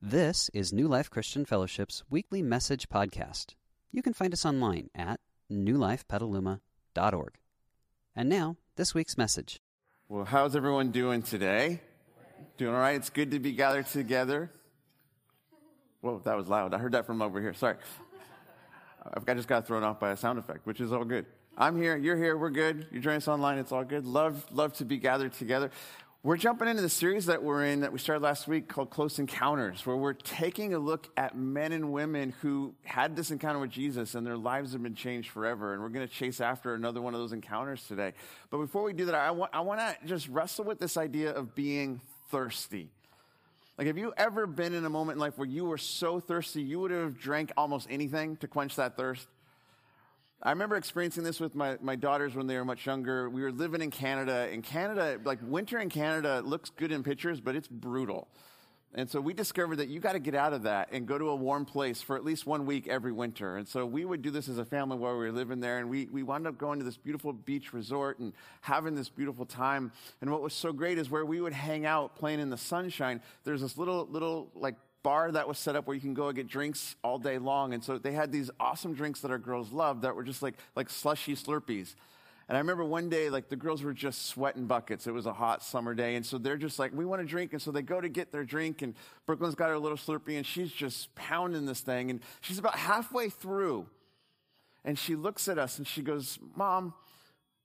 This 0.00 0.48
is 0.54 0.72
New 0.72 0.86
Life 0.86 1.10
Christian 1.10 1.44
Fellowship's 1.44 2.04
weekly 2.08 2.40
message 2.40 2.88
podcast. 2.88 3.54
You 3.90 4.00
can 4.00 4.12
find 4.12 4.32
us 4.32 4.46
online 4.46 4.90
at 4.94 5.18
newlifepetaluma.org. 5.50 7.34
And 8.14 8.28
now, 8.28 8.56
this 8.76 8.94
week's 8.94 9.18
message. 9.18 9.60
Well, 10.08 10.24
how's 10.24 10.54
everyone 10.54 10.92
doing 10.92 11.22
today? 11.22 11.80
Doing 12.58 12.76
all 12.76 12.80
right? 12.80 12.94
It's 12.94 13.10
good 13.10 13.32
to 13.32 13.40
be 13.40 13.50
gathered 13.50 13.86
together. 13.86 14.52
Whoa, 16.00 16.22
that 16.24 16.36
was 16.36 16.46
loud. 16.46 16.74
I 16.74 16.78
heard 16.78 16.92
that 16.92 17.04
from 17.04 17.20
over 17.20 17.40
here. 17.40 17.52
Sorry. 17.52 17.74
I 19.26 19.34
just 19.34 19.48
got 19.48 19.66
thrown 19.66 19.82
off 19.82 19.98
by 19.98 20.12
a 20.12 20.16
sound 20.16 20.38
effect, 20.38 20.64
which 20.64 20.80
is 20.80 20.92
all 20.92 21.04
good. 21.04 21.26
I'm 21.56 21.76
here, 21.76 21.96
you're 21.96 22.16
here, 22.16 22.36
we're 22.36 22.50
good. 22.50 22.86
You're 22.92 23.02
joining 23.02 23.16
us 23.16 23.26
online, 23.26 23.58
it's 23.58 23.72
all 23.72 23.82
good. 23.82 24.06
Love, 24.06 24.46
love 24.52 24.74
to 24.74 24.84
be 24.84 24.98
gathered 24.98 25.32
together. 25.32 25.72
We're 26.24 26.36
jumping 26.36 26.66
into 26.66 26.82
the 26.82 26.88
series 26.88 27.26
that 27.26 27.44
we're 27.44 27.64
in 27.64 27.82
that 27.82 27.92
we 27.92 28.00
started 28.00 28.24
last 28.24 28.48
week 28.48 28.66
called 28.66 28.90
Close 28.90 29.20
Encounters, 29.20 29.86
where 29.86 29.96
we're 29.96 30.14
taking 30.14 30.74
a 30.74 30.78
look 30.80 31.08
at 31.16 31.36
men 31.36 31.70
and 31.70 31.92
women 31.92 32.34
who 32.40 32.74
had 32.82 33.14
this 33.14 33.30
encounter 33.30 33.60
with 33.60 33.70
Jesus 33.70 34.16
and 34.16 34.26
their 34.26 34.36
lives 34.36 34.72
have 34.72 34.82
been 34.82 34.96
changed 34.96 35.30
forever. 35.30 35.74
And 35.74 35.80
we're 35.80 35.90
going 35.90 36.06
to 36.06 36.12
chase 36.12 36.40
after 36.40 36.74
another 36.74 37.00
one 37.00 37.14
of 37.14 37.20
those 37.20 37.32
encounters 37.32 37.86
today. 37.86 38.14
But 38.50 38.58
before 38.58 38.82
we 38.82 38.94
do 38.94 39.04
that, 39.04 39.14
I 39.14 39.30
want, 39.30 39.52
I 39.54 39.60
want 39.60 39.78
to 39.78 39.96
just 40.06 40.26
wrestle 40.26 40.64
with 40.64 40.80
this 40.80 40.96
idea 40.96 41.30
of 41.30 41.54
being 41.54 42.00
thirsty. 42.32 42.90
Like, 43.78 43.86
have 43.86 43.96
you 43.96 44.12
ever 44.16 44.48
been 44.48 44.74
in 44.74 44.84
a 44.84 44.90
moment 44.90 45.18
in 45.18 45.20
life 45.20 45.38
where 45.38 45.46
you 45.46 45.66
were 45.66 45.78
so 45.78 46.18
thirsty 46.18 46.62
you 46.62 46.80
would 46.80 46.90
have 46.90 47.16
drank 47.20 47.52
almost 47.56 47.86
anything 47.88 48.36
to 48.38 48.48
quench 48.48 48.74
that 48.74 48.96
thirst? 48.96 49.28
I 50.40 50.50
remember 50.50 50.76
experiencing 50.76 51.24
this 51.24 51.40
with 51.40 51.56
my, 51.56 51.78
my 51.80 51.96
daughters 51.96 52.36
when 52.36 52.46
they 52.46 52.56
were 52.56 52.64
much 52.64 52.86
younger. 52.86 53.28
We 53.28 53.42
were 53.42 53.50
living 53.50 53.82
in 53.82 53.90
Canada. 53.90 54.48
In 54.52 54.62
Canada, 54.62 55.18
like 55.24 55.40
winter 55.42 55.80
in 55.80 55.88
Canada 55.88 56.42
looks 56.44 56.70
good 56.70 56.92
in 56.92 57.02
pictures, 57.02 57.40
but 57.40 57.56
it's 57.56 57.66
brutal. 57.66 58.28
And 58.94 59.10
so 59.10 59.20
we 59.20 59.34
discovered 59.34 59.76
that 59.76 59.88
you 59.88 59.98
got 59.98 60.12
to 60.12 60.20
get 60.20 60.36
out 60.36 60.52
of 60.52 60.62
that 60.62 60.90
and 60.92 61.06
go 61.06 61.18
to 61.18 61.28
a 61.30 61.34
warm 61.34 61.64
place 61.64 62.00
for 62.00 62.16
at 62.16 62.24
least 62.24 62.46
one 62.46 62.66
week 62.66 62.86
every 62.86 63.12
winter. 63.12 63.56
And 63.56 63.66
so 63.66 63.84
we 63.84 64.04
would 64.04 64.22
do 64.22 64.30
this 64.30 64.48
as 64.48 64.58
a 64.58 64.64
family 64.64 64.96
while 64.96 65.12
we 65.12 65.26
were 65.26 65.32
living 65.32 65.58
there. 65.58 65.78
And 65.78 65.90
we, 65.90 66.06
we 66.06 66.22
wound 66.22 66.46
up 66.46 66.56
going 66.56 66.78
to 66.78 66.84
this 66.84 66.96
beautiful 66.96 67.32
beach 67.32 67.72
resort 67.72 68.20
and 68.20 68.32
having 68.60 68.94
this 68.94 69.08
beautiful 69.08 69.44
time. 69.44 69.90
And 70.20 70.30
what 70.30 70.40
was 70.40 70.54
so 70.54 70.72
great 70.72 70.98
is 70.98 71.10
where 71.10 71.26
we 71.26 71.40
would 71.40 71.52
hang 71.52 71.84
out 71.84 72.16
playing 72.16 72.38
in 72.38 72.48
the 72.48 72.56
sunshine. 72.56 73.20
There's 73.42 73.60
this 73.60 73.76
little, 73.76 74.06
little 74.06 74.50
like 74.54 74.76
bar 75.02 75.30
that 75.32 75.48
was 75.48 75.58
set 75.58 75.76
up 75.76 75.86
where 75.86 75.94
you 75.94 76.00
can 76.00 76.14
go 76.14 76.28
and 76.28 76.36
get 76.36 76.48
drinks 76.48 76.96
all 77.02 77.18
day 77.18 77.38
long. 77.38 77.72
And 77.72 77.82
so 77.82 77.98
they 77.98 78.12
had 78.12 78.32
these 78.32 78.50
awesome 78.58 78.94
drinks 78.94 79.20
that 79.20 79.30
our 79.30 79.38
girls 79.38 79.72
loved 79.72 80.02
that 80.02 80.14
were 80.14 80.24
just 80.24 80.42
like, 80.42 80.54
like 80.74 80.90
slushy 80.90 81.34
slurpees. 81.34 81.94
And 82.48 82.56
I 82.56 82.60
remember 82.60 82.84
one 82.84 83.10
day, 83.10 83.28
like 83.28 83.50
the 83.50 83.56
girls 83.56 83.82
were 83.82 83.92
just 83.92 84.26
sweating 84.26 84.66
buckets. 84.66 85.06
It 85.06 85.12
was 85.12 85.26
a 85.26 85.32
hot 85.34 85.62
summer 85.62 85.94
day. 85.94 86.16
And 86.16 86.24
so 86.24 86.38
they're 86.38 86.56
just 86.56 86.78
like, 86.78 86.92
we 86.94 87.04
want 87.04 87.20
a 87.20 87.24
drink. 87.24 87.52
And 87.52 87.60
so 87.60 87.70
they 87.70 87.82
go 87.82 88.00
to 88.00 88.08
get 88.08 88.32
their 88.32 88.44
drink 88.44 88.80
and 88.80 88.94
Brooklyn's 89.26 89.54
got 89.54 89.68
her 89.68 89.78
little 89.78 89.98
slurpee 89.98 90.36
and 90.36 90.46
she's 90.46 90.72
just 90.72 91.14
pounding 91.14 91.66
this 91.66 91.80
thing. 91.80 92.10
And 92.10 92.20
she's 92.40 92.58
about 92.58 92.76
halfway 92.76 93.28
through 93.28 93.86
and 94.84 94.98
she 94.98 95.14
looks 95.14 95.48
at 95.48 95.58
us 95.58 95.76
and 95.76 95.86
she 95.86 96.00
goes, 96.00 96.38
mom, 96.56 96.94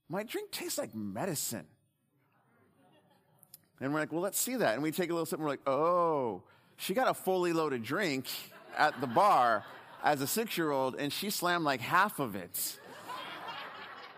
my 0.10 0.24
drink 0.24 0.52
tastes 0.52 0.78
like 0.78 0.94
medicine. 0.94 1.66
And 3.80 3.94
we're 3.94 4.02
like, 4.02 4.12
well, 4.12 4.22
let's 4.22 4.40
see 4.40 4.58
that. 4.58 4.74
And 4.74 4.84
we 4.84 4.92
take 4.92 5.10
a 5.10 5.14
little 5.14 5.26
sip 5.26 5.40
and 5.40 5.46
we're 5.46 5.52
like, 5.52 5.68
oh, 5.68 6.44
she 6.78 6.94
got 6.94 7.08
a 7.08 7.14
fully 7.14 7.54
loaded 7.54 7.84
drink 7.84 8.26
at 8.78 9.00
the 9.02 9.08
bar 9.08 9.64
as 10.04 10.22
a 10.22 10.28
six 10.28 10.58
year 10.58 10.72
old, 10.72 10.96
and 10.96 11.12
she 11.12 11.30
slammed 11.30 11.66
like 11.66 11.82
half 11.82 12.20
of 12.20 12.36
it. 12.36 12.80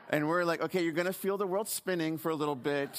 And 0.09 0.27
we're 0.27 0.43
like, 0.43 0.61
okay, 0.61 0.83
you're 0.83 0.93
gonna 0.93 1.13
feel 1.13 1.37
the 1.37 1.47
world 1.47 1.67
spinning 1.67 2.17
for 2.17 2.29
a 2.29 2.35
little 2.35 2.55
bit. 2.55 2.89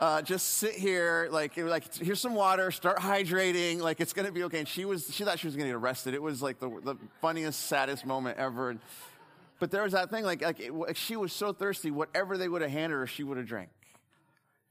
Uh, 0.00 0.20
just 0.20 0.58
sit 0.58 0.74
here, 0.74 1.28
like, 1.30 1.56
like, 1.56 1.94
here's 1.94 2.20
some 2.20 2.34
water, 2.34 2.70
start 2.70 2.98
hydrating, 2.98 3.80
like, 3.80 4.00
it's 4.00 4.12
gonna 4.12 4.32
be 4.32 4.44
okay. 4.44 4.58
And 4.58 4.68
she 4.68 4.84
was, 4.84 5.12
she 5.12 5.24
thought 5.24 5.38
she 5.38 5.46
was 5.46 5.56
gonna 5.56 5.68
get 5.68 5.76
arrested. 5.76 6.12
It 6.14 6.22
was 6.22 6.42
like 6.42 6.58
the, 6.58 6.68
the 6.68 6.96
funniest, 7.20 7.66
saddest 7.66 8.04
moment 8.04 8.38
ever. 8.38 8.76
But 9.58 9.70
there 9.70 9.82
was 9.82 9.92
that 9.92 10.10
thing, 10.10 10.24
like, 10.24 10.42
like, 10.42 10.60
it, 10.60 10.96
she 10.96 11.16
was 11.16 11.32
so 11.32 11.52
thirsty, 11.52 11.90
whatever 11.90 12.36
they 12.36 12.48
would 12.48 12.60
have 12.60 12.70
handed 12.70 12.96
her, 12.96 13.06
she 13.06 13.22
would 13.22 13.38
have 13.38 13.46
drank. 13.46 13.70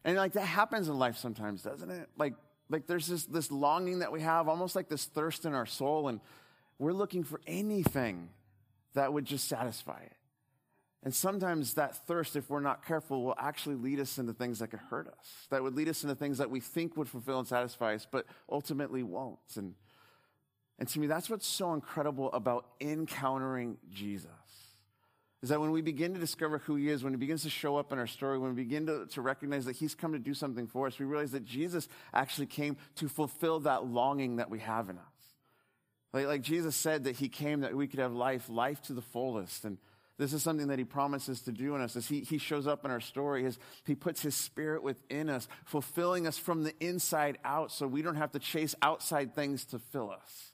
And 0.04 0.16
like, 0.18 0.34
that 0.34 0.42
happens 0.42 0.90
in 0.90 1.00
life 1.00 1.18
sometimes, 1.18 1.64
doesn't 1.64 1.90
it? 1.90 2.10
Like, 2.18 2.36
like 2.74 2.88
there's 2.88 3.08
this, 3.08 3.24
this 3.26 3.52
longing 3.52 4.00
that 4.00 4.12
we 4.12 4.22
have, 4.22 4.50
almost 4.50 4.76
like 4.76 4.90
this 4.90 5.06
thirst 5.06 5.46
in 5.46 5.54
our 5.54 5.66
soul, 5.66 6.10
and 6.10 6.20
we're 6.80 6.92
looking 6.92 7.24
for 7.24 7.40
anything 7.48 8.30
that 8.96 9.14
would 9.14 9.26
just 9.26 9.48
satisfy 9.48 10.02
it. 10.02 10.18
And 11.04 11.14
sometimes 11.14 11.76
that 11.76 11.96
thirst, 12.08 12.36
if 12.36 12.50
we're 12.50 12.62
not 12.62 12.86
careful, 12.86 13.24
will 13.24 13.36
actually 13.38 13.76
lead 13.76 14.00
us 14.00 14.18
into 14.18 14.34
things 14.34 14.60
that 14.60 14.70
could 14.70 14.80
hurt 14.80 15.08
us, 15.08 15.48
that 15.50 15.62
would 15.62 15.76
lead 15.76 15.88
us 15.88 16.04
into 16.04 16.16
things 16.16 16.40
that 16.40 16.50
we 16.50 16.60
think 16.60 16.98
would 16.98 17.08
fulfill 17.08 17.40
and 17.40 17.48
satisfy 17.48 17.94
us, 17.94 18.08
but 18.10 18.26
ultimately 18.50 19.04
won't. 19.04 19.38
And, 19.56 19.76
and 20.80 20.88
to 20.90 21.00
me, 21.00 21.08
that's 21.08 21.30
what's 21.30 21.48
so 21.48 21.74
incredible 21.74 22.32
about 22.32 22.66
encountering 22.82 23.78
Jesus 23.92 24.30
is 25.44 25.50
that 25.50 25.60
when 25.60 25.72
we 25.72 25.82
begin 25.82 26.14
to 26.14 26.20
discover 26.22 26.60
who 26.60 26.76
he 26.76 26.88
is, 26.88 27.04
when 27.04 27.12
he 27.12 27.18
begins 27.18 27.44
to 27.44 27.50
show 27.50 27.76
up 27.76 27.92
in 27.92 28.00
our 28.00 28.08
story, 28.08 28.40
when 28.40 28.56
we 28.56 28.64
begin 28.64 28.86
to, 28.86 29.06
to 29.08 29.22
recognize 29.22 29.66
that 29.66 29.76
he's 29.76 29.94
come 29.94 30.14
to 30.14 30.20
do 30.20 30.34
something 30.34 30.68
for 30.68 30.88
us, 30.88 30.98
we 30.98 31.06
realize 31.06 31.32
that 31.32 31.44
Jesus 31.44 31.90
actually 32.14 32.48
came 32.48 32.78
to 32.96 33.10
fulfill 33.10 33.60
that 33.60 33.86
longing 33.86 34.38
that 34.38 34.50
we 34.50 34.60
have 34.60 34.90
in 34.90 34.98
us. 34.98 35.04
Like, 36.14 36.28
like 36.28 36.42
Jesus 36.44 36.78
said 36.78 37.04
that 37.04 37.18
he 37.18 37.28
came 37.28 37.60
that 37.60 37.76
we 37.76 37.88
could 37.88 38.00
have 38.00 38.14
life, 38.14 38.48
life 38.48 38.82
to 38.84 38.94
the 38.94 39.02
fullest. 39.02 39.66
And 39.66 39.80
this 40.18 40.32
is 40.32 40.42
something 40.42 40.68
that 40.68 40.80
he 40.80 40.86
promises 40.86 41.42
to 41.42 41.52
do 41.52 41.76
in 41.76 41.82
us 41.82 41.98
as 41.98 42.08
he, 42.08 42.22
he 42.22 42.38
shows 42.38 42.66
up 42.66 42.86
in 42.86 42.92
our 42.92 43.02
story. 43.02 43.44
His, 43.44 43.60
he 43.84 43.96
puts 43.96 44.22
his 44.22 44.36
spirit 44.36 44.82
within 44.82 45.30
us, 45.30 45.50
fulfilling 45.66 46.26
us 46.26 46.38
from 46.38 46.64
the 46.64 46.74
inside 46.80 47.38
out 47.44 47.70
so 47.70 47.86
we 47.86 48.02
don't 48.02 48.16
have 48.16 48.32
to 48.32 48.40
chase 48.40 48.76
outside 48.82 49.36
things 49.36 49.66
to 49.66 49.80
fill 49.80 50.10
us. 50.10 50.53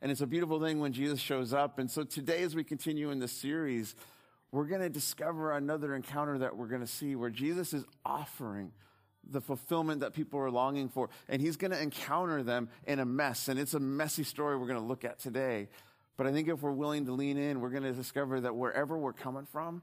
And 0.00 0.12
it's 0.12 0.20
a 0.20 0.26
beautiful 0.26 0.60
thing 0.60 0.80
when 0.80 0.92
Jesus 0.92 1.20
shows 1.20 1.52
up. 1.52 1.78
And 1.78 1.90
so 1.90 2.04
today, 2.04 2.42
as 2.42 2.54
we 2.54 2.62
continue 2.64 3.10
in 3.10 3.18
this 3.18 3.32
series, 3.32 3.94
we're 4.52 4.66
going 4.66 4.80
to 4.80 4.88
discover 4.88 5.52
another 5.52 5.94
encounter 5.94 6.38
that 6.38 6.56
we're 6.56 6.68
going 6.68 6.80
to 6.80 6.86
see 6.86 7.16
where 7.16 7.30
Jesus 7.30 7.72
is 7.74 7.84
offering 8.04 8.72
the 9.30 9.40
fulfillment 9.40 10.00
that 10.00 10.14
people 10.14 10.40
are 10.40 10.50
longing 10.50 10.88
for. 10.88 11.10
And 11.28 11.42
he's 11.42 11.56
going 11.56 11.72
to 11.72 11.80
encounter 11.80 12.42
them 12.42 12.68
in 12.86 12.98
a 12.98 13.04
mess. 13.04 13.48
And 13.48 13.58
it's 13.58 13.74
a 13.74 13.80
messy 13.80 14.22
story 14.22 14.56
we're 14.56 14.68
going 14.68 14.80
to 14.80 14.86
look 14.86 15.04
at 15.04 15.18
today. 15.18 15.68
But 16.16 16.26
I 16.26 16.32
think 16.32 16.48
if 16.48 16.62
we're 16.62 16.72
willing 16.72 17.06
to 17.06 17.12
lean 17.12 17.36
in, 17.36 17.60
we're 17.60 17.70
going 17.70 17.82
to 17.82 17.92
discover 17.92 18.40
that 18.40 18.54
wherever 18.54 18.96
we're 18.96 19.12
coming 19.12 19.46
from, 19.46 19.82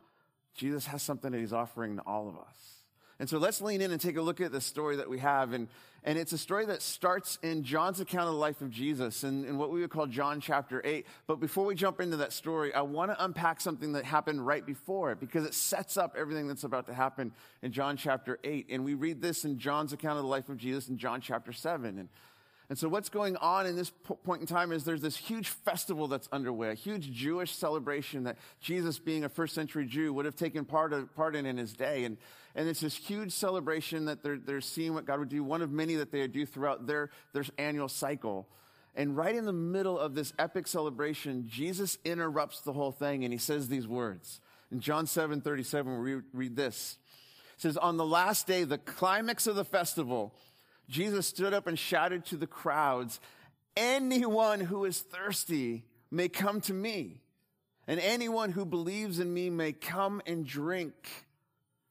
Jesus 0.55 0.85
has 0.87 1.03
something 1.03 1.31
that 1.31 1.39
he's 1.39 1.53
offering 1.53 1.97
to 1.97 2.01
all 2.03 2.29
of 2.29 2.37
us. 2.37 2.84
And 3.19 3.29
so 3.29 3.37
let's 3.37 3.61
lean 3.61 3.81
in 3.81 3.91
and 3.91 4.01
take 4.01 4.17
a 4.17 4.21
look 4.21 4.41
at 4.41 4.51
the 4.51 4.59
story 4.59 4.97
that 4.97 5.09
we 5.09 5.19
have. 5.19 5.53
And, 5.53 5.69
and 6.03 6.19
it's 6.19 6.33
a 6.33 6.37
story 6.37 6.65
that 6.65 6.81
starts 6.81 7.39
in 7.41 7.63
John's 7.63 8.01
account 8.01 8.27
of 8.27 8.33
the 8.33 8.39
life 8.39 8.61
of 8.61 8.69
Jesus 8.69 9.23
in, 9.23 9.45
in 9.45 9.57
what 9.57 9.71
we 9.71 9.79
would 9.79 9.89
call 9.89 10.05
John 10.05 10.41
chapter 10.41 10.81
8. 10.83 11.05
But 11.25 11.39
before 11.39 11.65
we 11.65 11.75
jump 11.75 12.01
into 12.01 12.17
that 12.17 12.33
story, 12.33 12.73
I 12.73 12.81
want 12.81 13.11
to 13.11 13.23
unpack 13.23 13.61
something 13.61 13.93
that 13.93 14.03
happened 14.03 14.45
right 14.45 14.65
before 14.65 15.11
it 15.13 15.21
because 15.21 15.45
it 15.45 15.53
sets 15.53 15.95
up 15.95 16.15
everything 16.17 16.47
that's 16.47 16.65
about 16.65 16.87
to 16.87 16.93
happen 16.93 17.31
in 17.61 17.71
John 17.71 17.95
chapter 17.95 18.37
8. 18.43 18.67
And 18.69 18.83
we 18.83 18.95
read 18.95 19.21
this 19.21 19.45
in 19.45 19.57
John's 19.57 19.93
account 19.93 20.17
of 20.17 20.23
the 20.23 20.29
life 20.29 20.49
of 20.49 20.57
Jesus 20.57 20.89
in 20.89 20.97
John 20.97 21.21
chapter 21.21 21.53
7. 21.53 21.97
And 21.97 22.09
and 22.69 22.77
so 22.77 22.89
what's 22.89 23.09
going 23.09 23.37
on 23.37 23.67
in 23.67 23.75
this 23.75 23.91
point 24.23 24.41
in 24.41 24.47
time 24.47 24.71
is 24.71 24.83
there's 24.83 25.01
this 25.01 25.15
huge 25.15 25.49
festival 25.49 26.07
that's 26.07 26.27
underway, 26.31 26.69
a 26.69 26.73
huge 26.73 27.11
Jewish 27.11 27.51
celebration 27.51 28.23
that 28.23 28.37
Jesus, 28.59 28.97
being 28.97 29.23
a 29.23 29.29
first 29.29 29.53
century 29.53 29.85
Jew, 29.85 30.11
would 30.13 30.25
have 30.25 30.35
taken 30.35 30.65
part, 30.65 30.91
of, 30.91 31.15
part 31.15 31.35
in 31.35 31.45
in 31.45 31.57
his 31.57 31.73
day. 31.73 32.05
And, 32.05 32.17
and 32.55 32.67
it's 32.67 32.79
this 32.79 32.95
huge 32.95 33.31
celebration 33.33 34.05
that 34.05 34.23
they're, 34.23 34.39
they're 34.39 34.61
seeing 34.61 34.95
what 34.95 35.05
God 35.05 35.19
would 35.19 35.29
do, 35.29 35.43
one 35.43 35.61
of 35.61 35.71
many 35.71 35.95
that 35.95 36.11
they 36.11 36.21
would 36.21 36.31
do 36.31 36.45
throughout 36.45 36.87
their, 36.87 37.11
their 37.33 37.43
annual 37.59 37.87
cycle. 37.87 38.47
And 38.95 39.15
right 39.15 39.35
in 39.35 39.45
the 39.45 39.53
middle 39.53 39.99
of 39.99 40.15
this 40.15 40.33
epic 40.39 40.67
celebration, 40.67 41.45
Jesus 41.47 41.99
interrupts 42.03 42.61
the 42.61 42.73
whole 42.73 42.91
thing 42.91 43.23
and 43.23 43.31
he 43.31 43.37
says 43.37 43.67
these 43.67 43.87
words. 43.87 44.41
In 44.71 44.79
John 44.79 45.05
7, 45.05 45.41
37, 45.41 46.01
we 46.01 46.15
read 46.33 46.55
this. 46.55 46.97
It 47.55 47.61
says, 47.61 47.77
on 47.77 47.97
the 47.97 48.05
last 48.05 48.47
day, 48.47 48.63
the 48.63 48.77
climax 48.77 49.45
of 49.47 49.55
the 49.55 49.63
festival, 49.63 50.33
Jesus 50.87 51.27
stood 51.27 51.53
up 51.53 51.67
and 51.67 51.77
shouted 51.77 52.25
to 52.25 52.37
the 52.37 52.47
crowds, 52.47 53.19
anyone 53.75 54.59
who 54.59 54.85
is 54.85 55.01
thirsty 55.01 55.83
may 56.11 56.29
come 56.29 56.61
to 56.61 56.73
me, 56.73 57.21
and 57.87 57.99
anyone 57.99 58.51
who 58.51 58.65
believes 58.65 59.19
in 59.19 59.33
me 59.33 59.49
may 59.49 59.71
come 59.71 60.21
and 60.25 60.45
drink. 60.45 60.93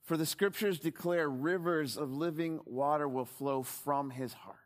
For 0.02 0.16
the 0.16 0.26
scriptures 0.26 0.78
declare 0.78 1.28
rivers 1.28 1.96
of 1.96 2.12
living 2.12 2.60
water 2.66 3.08
will 3.08 3.24
flow 3.24 3.62
from 3.62 4.10
his 4.10 4.32
heart. 4.34 4.58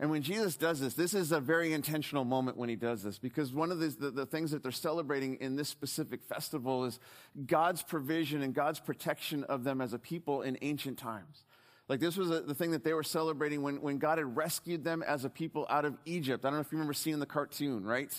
And 0.00 0.10
when 0.10 0.22
Jesus 0.22 0.56
does 0.56 0.78
this, 0.78 0.94
this 0.94 1.12
is 1.12 1.32
a 1.32 1.40
very 1.40 1.72
intentional 1.72 2.24
moment 2.24 2.56
when 2.56 2.68
he 2.68 2.76
does 2.76 3.02
this, 3.02 3.18
because 3.18 3.52
one 3.52 3.72
of 3.72 3.80
the, 3.80 3.88
the, 3.88 4.10
the, 4.10 4.26
things 4.26 4.52
that 4.52 4.62
they're 4.62 4.70
celebrating 4.70 5.36
in 5.40 5.56
this 5.56 5.68
specific 5.68 6.22
festival 6.22 6.84
is 6.84 7.00
God's 7.46 7.82
provision 7.82 8.42
and 8.42 8.54
God's 8.54 8.78
protection 8.78 9.42
of 9.44 9.64
them 9.64 9.80
as 9.80 9.92
a 9.92 9.98
people 9.98 10.42
in 10.42 10.56
ancient 10.62 10.98
times. 10.98 11.44
Like 11.88 12.00
this 12.00 12.16
was 12.16 12.30
a, 12.30 12.40
the 12.40 12.54
thing 12.54 12.72
that 12.72 12.84
they 12.84 12.92
were 12.92 13.02
celebrating 13.02 13.62
when, 13.62 13.80
when 13.80 13.98
God 13.98 14.18
had 14.18 14.36
rescued 14.36 14.84
them 14.84 15.02
as 15.02 15.24
a 15.24 15.30
people 15.30 15.66
out 15.70 15.84
of 15.84 15.96
Egypt. 16.04 16.44
I 16.44 16.48
don't 16.48 16.58
know 16.58 16.60
if 16.60 16.70
you 16.70 16.76
remember 16.76 16.92
seeing 16.92 17.18
the 17.18 17.26
cartoon, 17.26 17.84
right? 17.84 18.12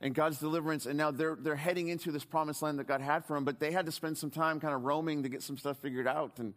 And 0.00 0.14
God's 0.14 0.38
deliverance, 0.38 0.86
and 0.86 0.96
now 0.96 1.10
they're, 1.10 1.36
they're 1.40 1.56
heading 1.56 1.88
into 1.88 2.12
this 2.12 2.24
promised 2.24 2.62
land 2.62 2.78
that 2.78 2.86
God 2.86 3.00
had 3.00 3.24
for 3.24 3.34
them, 3.34 3.44
but 3.44 3.58
they 3.58 3.72
had 3.72 3.86
to 3.86 3.92
spend 3.92 4.16
some 4.16 4.30
time 4.30 4.60
kind 4.60 4.74
of 4.74 4.84
roaming 4.84 5.24
to 5.24 5.28
get 5.28 5.42
some 5.42 5.56
stuff 5.56 5.78
figured 5.78 6.06
out. 6.06 6.38
And, 6.38 6.54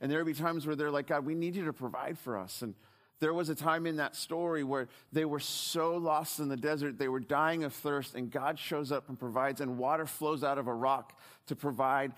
and 0.00 0.10
there 0.10 0.18
would 0.24 0.32
be 0.32 0.40
times 0.40 0.66
where 0.66 0.76
they're 0.76 0.90
like, 0.90 1.08
God, 1.08 1.26
we 1.26 1.34
need 1.34 1.54
you 1.56 1.64
to 1.66 1.72
provide 1.72 2.18
for 2.18 2.38
us. 2.38 2.62
And 2.62 2.74
There 3.20 3.34
was 3.34 3.48
a 3.48 3.54
time 3.54 3.86
in 3.86 3.96
that 3.96 4.14
story 4.14 4.62
where 4.62 4.88
they 5.12 5.24
were 5.24 5.40
so 5.40 5.96
lost 5.96 6.38
in 6.38 6.48
the 6.48 6.56
desert, 6.56 6.98
they 6.98 7.08
were 7.08 7.20
dying 7.20 7.64
of 7.64 7.72
thirst, 7.72 8.14
and 8.14 8.30
God 8.30 8.58
shows 8.58 8.92
up 8.92 9.08
and 9.08 9.18
provides, 9.18 9.60
and 9.60 9.76
water 9.76 10.06
flows 10.06 10.44
out 10.44 10.58
of 10.58 10.68
a 10.68 10.74
rock 10.74 11.18
to 11.46 11.56
provide 11.56 12.12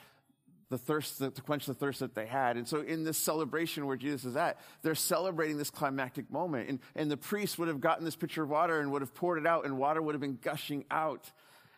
the 0.71 0.79
thirst, 0.79 1.19
to 1.19 1.31
quench 1.31 1.67
the 1.67 1.75
thirst 1.75 1.99
that 1.99 2.15
they 2.15 2.27
had. 2.27 2.57
And 2.57 2.67
so 2.67 2.81
in 2.81 3.03
this 3.03 3.19
celebration 3.19 3.87
where 3.87 3.97
Jesus 3.97 4.25
is 4.25 4.37
at, 4.37 4.59
they're 4.83 4.95
celebrating 4.95 5.59
this 5.59 5.69
climactic 5.69 6.31
moment. 6.31 6.69
And, 6.69 6.79
and 6.95 7.11
the 7.11 7.17
priest 7.17 7.59
would 7.59 7.67
have 7.67 7.81
gotten 7.81 8.05
this 8.05 8.15
pitcher 8.15 8.45
of 8.45 8.51
water 8.51 8.81
and 8.81 8.93
would 8.93 9.03
have 9.03 9.13
poured 9.13 9.39
it 9.39 9.47
out, 9.47 9.65
and 9.65 9.79
water 9.79 10.01
would 10.01 10.15
have 10.15 10.21
been 10.21 10.39
gushing 10.41 10.85
out. 10.91 11.31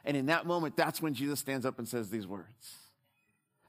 And 0.05 0.15
in 0.15 0.27
that 0.27 0.47
moment, 0.47 0.77
that's 0.77 1.00
when 1.00 1.15
Jesus 1.15 1.41
stands 1.41 1.65
up 1.65 1.79
and 1.79 1.89
says 1.89 2.11
these 2.11 2.27
words. 2.27 2.77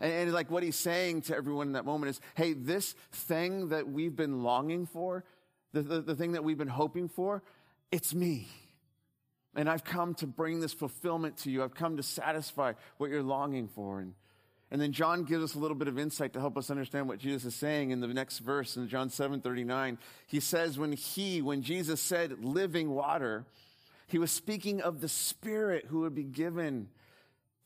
And, 0.02 0.12
and 0.12 0.34
like 0.34 0.52
what 0.52 0.62
he's 0.62 0.75
saying 0.75 1.22
to 1.24 1.36
everyone 1.36 1.68
in 1.68 1.74
that 1.74 1.86
moment 1.86 2.10
is, 2.10 2.22
hey, 2.36 2.52
this 2.52 2.94
thing 3.14 3.69
that 3.69 3.88
we've 3.88 4.16
been 4.16 4.44
longing 4.44 4.86
for, 4.86 5.24
the, 5.72 5.84
the, 5.84 6.02
the 6.02 6.16
thing 6.16 6.34
that 6.34 6.44
we've 6.44 6.58
been 6.58 6.68
hoping 6.68 7.08
for, 7.08 7.44
it's 7.92 8.14
me. 8.14 8.48
And 9.56 9.69
I've 9.69 9.86
come 9.86 10.16
to 10.16 10.28
bring 10.28 10.60
this 10.60 10.74
fulfillment 10.74 11.38
to 11.38 11.52
you. 11.52 11.64
I've 11.64 11.76
come 11.76 11.96
to 11.96 12.04
satisfy 12.04 12.74
what 12.98 13.10
you're 13.10 13.24
longing 13.24 13.69
for. 13.69 14.00
And, 14.02 14.16
and 14.74 14.81
then 14.81 14.92
John 14.92 15.24
gives 15.24 15.44
us 15.44 15.54
a 15.54 15.60
little 15.60 15.78
bit 15.78 15.88
of 15.88 16.00
insight 16.00 16.34
to 16.34 16.40
help 16.40 16.58
us 16.58 16.72
understand 16.72 17.08
what 17.08 17.20
Jesus 17.20 17.46
is 17.46 17.56
saying 17.56 17.92
in 17.92 18.00
the 18.00 18.08
next 18.08 18.40
verse 18.40 18.75
in 18.75 18.90
John 18.90 19.12
7 19.12 19.40
39. 19.40 20.00
He 20.25 20.40
says, 20.40 20.80
when 20.80 20.94
he, 20.94 21.44
when 21.44 21.62
Jesus 21.62 22.02
said 22.02 22.44
living 22.44 22.90
water, 22.90 23.46
he 24.08 24.18
was 24.18 24.31
speaking 24.31 24.81
of 24.81 25.00
the 25.00 25.08
Spirit 25.08 25.86
who 25.90 26.00
would 26.00 26.16
be 26.16 26.24
given 26.24 26.90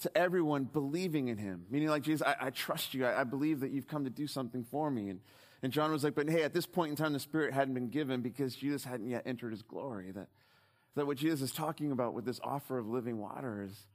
to 0.02 0.18
everyone 0.18 0.66
believing 0.66 1.30
in 1.30 1.38
him. 1.38 1.66
Meaning, 1.70 1.88
like, 1.88 2.04
Jesus, 2.04 2.28
I, 2.28 2.48
I 2.48 2.50
trust 2.50 2.94
you. 2.94 3.06
I, 3.06 3.22
I, 3.22 3.24
believe 3.24 3.62
that 3.62 3.72
you've 3.72 3.88
come 3.88 4.04
to 4.04 4.10
do 4.10 4.28
something 4.28 4.66
for 4.66 4.92
me. 4.92 5.08
And, 5.08 5.22
and 5.64 5.72
John 5.72 5.94
was 5.94 6.04
like, 6.04 6.14
but 6.14 6.30
hey, 6.30 6.44
at 6.44 6.54
this 6.54 6.66
point 6.66 6.90
in 6.90 6.98
time, 6.98 7.14
the 7.14 7.20
Spirit 7.22 7.54
hadn't 7.54 7.74
been 7.74 7.88
given 7.88 8.20
because 8.20 8.54
Jesus 8.54 8.84
hadn't 8.84 9.10
yet 9.10 9.24
entered 9.26 9.52
his 9.52 9.62
glory. 9.62 10.12
That, 10.12 10.28
that 10.96 11.08
what 11.08 11.16
Jesus 11.16 11.42
is 11.42 11.52
talking 11.54 11.94
about 11.94 12.14
with 12.14 12.26
this 12.26 12.42
offer 12.44 12.78
of 12.78 12.86
living 12.86 13.18
water 13.18 13.66
is 13.66 13.88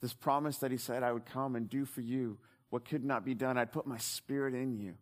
this 0.00 0.12
promise 0.12 0.58
that 0.58 0.70
he 0.70 0.76
said, 0.76 1.02
I 1.02 1.12
would 1.12 1.26
come 1.26 1.56
and 1.56 1.68
do 1.68 1.84
for 1.84 2.00
you 2.00 2.38
what 2.70 2.84
could 2.84 3.04
not 3.04 3.24
be 3.24 3.34
done. 3.34 3.58
I'd 3.58 3.72
put 3.72 3.86
my 3.86 3.98
Spirit 3.98 4.54
in 4.54 4.76
you. 4.76 4.94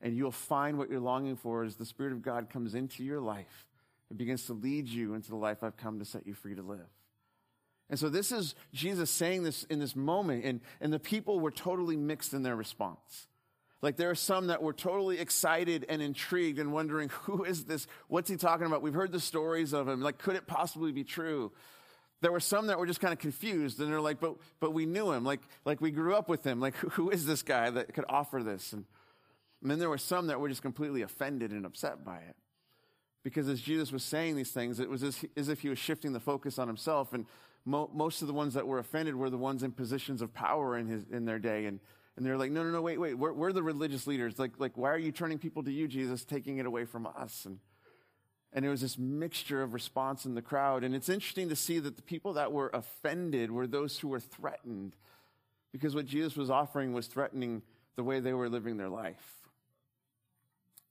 And 0.00 0.16
you'll 0.16 0.32
find 0.32 0.78
what 0.78 0.90
you're 0.90 1.00
longing 1.00 1.36
for 1.36 1.64
as 1.64 1.76
the 1.76 1.86
Spirit 1.86 2.12
of 2.12 2.22
God 2.22 2.50
comes 2.50 2.74
into 2.74 3.02
your 3.04 3.20
life 3.20 3.66
and 4.08 4.18
begins 4.18 4.44
to 4.46 4.52
lead 4.52 4.88
you 4.88 5.14
into 5.14 5.30
the 5.30 5.36
life 5.36 5.62
I've 5.62 5.76
come 5.76 5.98
to 5.98 6.04
set 6.04 6.26
you 6.26 6.34
free 6.34 6.54
to 6.54 6.62
live. 6.62 6.86
And 7.90 7.98
so 7.98 8.08
this 8.08 8.32
is 8.32 8.54
Jesus 8.72 9.10
saying 9.10 9.42
this 9.42 9.64
in 9.64 9.78
this 9.78 9.94
moment, 9.94 10.44
and, 10.44 10.60
and 10.80 10.92
the 10.92 10.98
people 10.98 11.40
were 11.40 11.50
totally 11.50 11.96
mixed 11.96 12.32
in 12.32 12.42
their 12.42 12.56
response. 12.56 13.28
Like 13.82 13.96
there 13.96 14.08
are 14.08 14.14
some 14.14 14.46
that 14.46 14.62
were 14.62 14.72
totally 14.72 15.20
excited 15.20 15.84
and 15.88 16.00
intrigued 16.00 16.58
and 16.58 16.72
wondering, 16.72 17.08
who 17.22 17.44
is 17.44 17.64
this? 17.64 17.86
What's 18.08 18.30
he 18.30 18.36
talking 18.36 18.66
about? 18.66 18.82
We've 18.82 18.94
heard 18.94 19.12
the 19.12 19.20
stories 19.20 19.72
of 19.72 19.88
him. 19.88 20.00
Like, 20.00 20.18
could 20.18 20.36
it 20.36 20.46
possibly 20.46 20.92
be 20.92 21.04
true? 21.04 21.52
There 22.24 22.32
were 22.32 22.40
some 22.40 22.68
that 22.68 22.78
were 22.78 22.86
just 22.86 23.00
kind 23.00 23.12
of 23.12 23.18
confused 23.18 23.80
and 23.80 23.92
they're 23.92 24.00
like, 24.00 24.18
but, 24.18 24.36
but 24.58 24.72
we 24.72 24.86
knew 24.86 25.12
him. 25.12 25.24
Like, 25.24 25.40
like 25.66 25.82
we 25.82 25.90
grew 25.90 26.14
up 26.14 26.26
with 26.26 26.42
him. 26.42 26.58
Like, 26.58 26.74
who, 26.76 26.88
who 26.88 27.10
is 27.10 27.26
this 27.26 27.42
guy 27.42 27.68
that 27.68 27.92
could 27.92 28.06
offer 28.08 28.42
this? 28.42 28.72
And, 28.72 28.86
and 29.60 29.70
then 29.70 29.78
there 29.78 29.90
were 29.90 29.98
some 29.98 30.28
that 30.28 30.40
were 30.40 30.48
just 30.48 30.62
completely 30.62 31.02
offended 31.02 31.50
and 31.50 31.66
upset 31.66 32.02
by 32.02 32.16
it. 32.16 32.34
Because 33.24 33.46
as 33.46 33.60
Jesus 33.60 33.92
was 33.92 34.02
saying 34.02 34.36
these 34.36 34.52
things, 34.52 34.80
it 34.80 34.88
was 34.88 35.02
as, 35.02 35.22
as 35.36 35.50
if 35.50 35.60
he 35.60 35.68
was 35.68 35.78
shifting 35.78 36.14
the 36.14 36.18
focus 36.18 36.58
on 36.58 36.66
himself. 36.66 37.12
And 37.12 37.26
mo- 37.66 37.90
most 37.92 38.22
of 38.22 38.28
the 38.28 38.32
ones 38.32 38.54
that 38.54 38.66
were 38.66 38.78
offended 38.78 39.14
were 39.14 39.28
the 39.28 39.36
ones 39.36 39.62
in 39.62 39.72
positions 39.72 40.22
of 40.22 40.32
power 40.32 40.78
in, 40.78 40.86
his, 40.86 41.04
in 41.12 41.26
their 41.26 41.38
day. 41.38 41.66
And, 41.66 41.78
and 42.16 42.24
they're 42.24 42.38
like, 42.38 42.52
no, 42.52 42.64
no, 42.64 42.70
no, 42.70 42.80
wait, 42.80 42.98
wait, 42.98 43.18
we're, 43.18 43.34
we're 43.34 43.52
the 43.52 43.62
religious 43.62 44.06
leaders. 44.06 44.38
Like, 44.38 44.52
like, 44.58 44.78
why 44.78 44.88
are 44.88 44.98
you 44.98 45.12
turning 45.12 45.36
people 45.36 45.62
to 45.64 45.70
you, 45.70 45.86
Jesus, 45.86 46.24
taking 46.24 46.56
it 46.56 46.64
away 46.64 46.86
from 46.86 47.06
us? 47.06 47.44
And, 47.44 47.58
and 48.54 48.62
there 48.62 48.70
was 48.70 48.80
this 48.80 48.96
mixture 48.96 49.62
of 49.62 49.74
response 49.74 50.24
in 50.24 50.36
the 50.36 50.42
crowd. 50.42 50.84
And 50.84 50.94
it's 50.94 51.08
interesting 51.08 51.48
to 51.48 51.56
see 51.56 51.80
that 51.80 51.96
the 51.96 52.02
people 52.02 52.34
that 52.34 52.52
were 52.52 52.70
offended 52.72 53.50
were 53.50 53.66
those 53.66 53.98
who 53.98 54.08
were 54.08 54.20
threatened 54.20 54.94
because 55.72 55.96
what 55.96 56.06
Jesus 56.06 56.36
was 56.36 56.50
offering 56.50 56.92
was 56.92 57.08
threatening 57.08 57.62
the 57.96 58.04
way 58.04 58.20
they 58.20 58.32
were 58.32 58.48
living 58.48 58.76
their 58.76 58.88
life. 58.88 59.40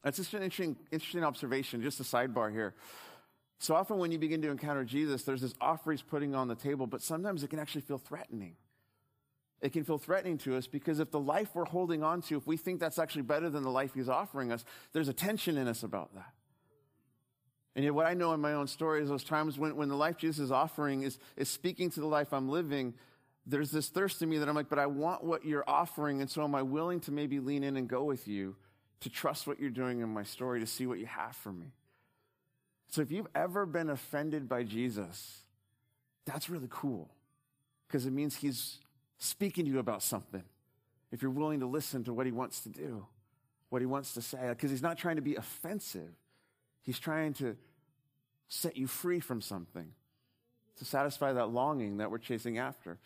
That's 0.04 0.18
just 0.18 0.34
an 0.34 0.44
interesting, 0.44 0.76
interesting 0.92 1.24
observation, 1.24 1.82
just 1.82 2.02
a 2.02 2.04
sidebar 2.04 2.52
here. 2.52 2.76
So 3.60 3.76
often 3.76 3.98
when 3.98 4.12
you 4.12 4.20
begin 4.20 4.42
to 4.42 4.50
encounter 4.50 4.84
Jesus, 4.84 5.24
there's 5.24 5.40
this 5.40 5.54
offer 5.62 5.92
he's 5.92 6.02
putting 6.02 6.36
on 6.36 6.50
the 6.50 6.56
table, 6.56 6.86
but 6.86 7.02
sometimes 7.02 7.44
it 7.44 7.50
can 7.50 7.60
actually 7.60 7.82
feel 7.82 7.98
threatening. 7.98 8.58
It 9.62 9.72
can 9.72 9.86
feel 9.86 9.98
threatening 9.98 10.38
to 10.40 10.58
us 10.58 10.68
because 10.68 11.00
if 11.00 11.12
the 11.12 11.20
life 11.22 11.52
we're 11.54 11.64
holding 11.64 12.04
on 12.04 12.22
to, 12.24 12.36
if 12.36 12.46
we 12.46 12.58
think 12.58 12.82
that's 12.82 13.00
actually 13.00 13.22
better 13.22 13.50
than 13.50 13.64
the 13.64 13.72
life 13.72 13.94
he's 13.94 14.10
offering 14.10 14.52
us, 14.52 14.66
there's 14.92 15.08
a 15.08 15.14
tension 15.14 15.58
in 15.58 15.70
us 15.70 15.84
about 15.84 16.14
that. 16.16 16.34
And 17.76 17.84
yet 17.84 17.94
what 17.94 18.06
I 18.06 18.14
know 18.14 18.34
in 18.34 18.40
my 18.40 18.54
own 18.54 18.68
story 18.68 19.02
is 19.02 19.10
those 19.10 19.24
times 19.24 19.58
when, 19.58 19.76
when 19.76 19.90
the 19.90 19.96
life 19.96 20.18
Jesus 20.18 20.40
is 20.40 20.52
offering 20.52 21.04
is, 21.04 21.18
is 21.36 21.50
speaking 21.50 21.90
to 21.92 22.00
the 22.00 22.06
life 22.06 22.32
I'm 22.32 22.50
living, 22.50 22.94
there's 23.46 23.72
this 23.72 23.90
thirst 23.90 24.22
in 24.22 24.30
me 24.30 24.38
that 24.38 24.48
I'm 24.48 24.56
like, 24.56 24.70
but 24.70 24.80
I 24.80 24.86
want 24.86 25.24
what 25.24 25.44
you're 25.44 25.68
offering, 25.68 26.22
and 26.22 26.30
so 26.30 26.44
am 26.44 26.56
I 26.56 26.62
willing 26.62 27.00
to 27.02 27.12
maybe 27.12 27.40
lean 27.40 27.64
in 27.64 27.76
and 27.76 27.88
go 27.88 28.04
with 28.04 28.28
you 28.28 28.56
to 29.02 29.10
trust 29.10 29.48
what 29.48 29.60
you're 29.60 29.70
doing 29.70 30.02
in 30.02 30.10
my 30.10 30.24
story, 30.24 30.60
to 30.60 30.68
see 30.68 30.86
what 30.86 31.00
you 31.00 31.08
have 31.08 31.36
for 31.36 31.52
me? 31.52 31.74
So 32.90 33.02
if 33.02 33.12
you've 33.12 33.28
ever 33.34 33.66
been 33.66 33.90
offended 33.90 34.48
by 34.48 34.64
Jesus, 34.64 35.40
that's 36.26 36.50
really 36.50 36.68
cool 36.70 37.10
because 37.88 38.06
it 38.06 38.12
means 38.12 38.36
he's 38.36 38.80
speaking 39.18 39.66
to 39.66 39.72
you 39.72 39.80
about 39.80 40.04
something. 40.04 40.44
If 41.12 41.22
you're 41.22 41.32
willing 41.32 41.60
to 41.62 41.66
listen 41.66 42.04
to 42.06 42.14
what 42.14 42.26
he 42.26 42.32
wants 42.32 42.62
to 42.62 42.70
do, 42.70 43.06
what 43.70 43.82
he 43.82 43.86
wants 43.86 44.14
to 44.14 44.22
say, 44.22 44.38
because 44.50 44.72
he's 44.72 44.82
not 44.82 44.98
trying 44.98 45.16
to 45.18 45.22
be 45.22 45.36
offensive. 45.36 46.12
He's 46.84 47.00
trying 47.00 47.34
to 47.36 47.58
set 48.50 48.78
you 48.78 48.88
free 48.88 49.20
from 49.20 49.42
something 49.42 49.88
to 50.78 50.86
satisfy 50.86 51.34
that 51.34 51.48
longing 51.48 51.98
that 51.98 52.12
we're 52.12 52.18
chasing 52.20 52.58
after. 52.58 53.00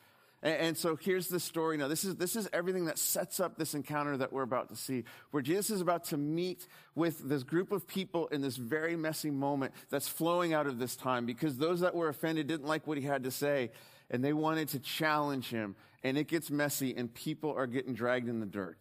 And, 0.43 0.55
and, 0.55 0.77
so 0.77 0.95
here's 0.95 1.27
the 1.27 1.39
story 1.39 1.77
now. 1.77 1.87
This 1.87 2.03
is, 2.03 2.15
this 2.15 2.35
is 2.35 2.47
everything 2.53 2.85
that 2.85 2.99
sets 2.99 3.39
up 3.39 3.57
this 3.57 3.73
encounter 3.73 4.17
that 4.17 4.31
we're 4.31 4.43
about 4.43 4.69
to 4.69 4.75
see, 4.75 5.03
where 5.31 5.41
Jesus 5.41 5.71
is 5.71 5.81
about 5.81 6.05
to 6.05 6.17
meet 6.17 6.67
with 6.95 7.27
this 7.27 7.43
group 7.43 7.71
of 7.71 7.87
people 7.87 8.27
in 8.27 8.41
this 8.41 8.55
very 8.55 8.95
messy 8.95 9.31
moment 9.31 9.73
that's 9.89 10.07
flowing 10.07 10.53
out 10.53 10.67
of 10.67 10.77
this 10.77 10.95
time 10.95 11.25
because 11.25 11.57
those 11.57 11.79
that 11.79 11.95
were 11.95 12.09
offended 12.09 12.47
didn't 12.47 12.67
like 12.67 12.85
what 12.85 12.97
he 12.97 13.03
had 13.03 13.23
to 13.23 13.31
say 13.31 13.71
and 14.09 14.23
they 14.23 14.33
wanted 14.33 14.69
to 14.69 14.79
challenge 14.79 15.49
him. 15.49 15.75
And 16.03 16.17
it 16.17 16.27
gets 16.27 16.51
messy 16.51 16.95
and 16.95 17.13
people 17.13 17.53
are 17.53 17.67
getting 17.67 17.93
dragged 17.93 18.29
in 18.29 18.39
the 18.39 18.45
dirt. 18.45 18.77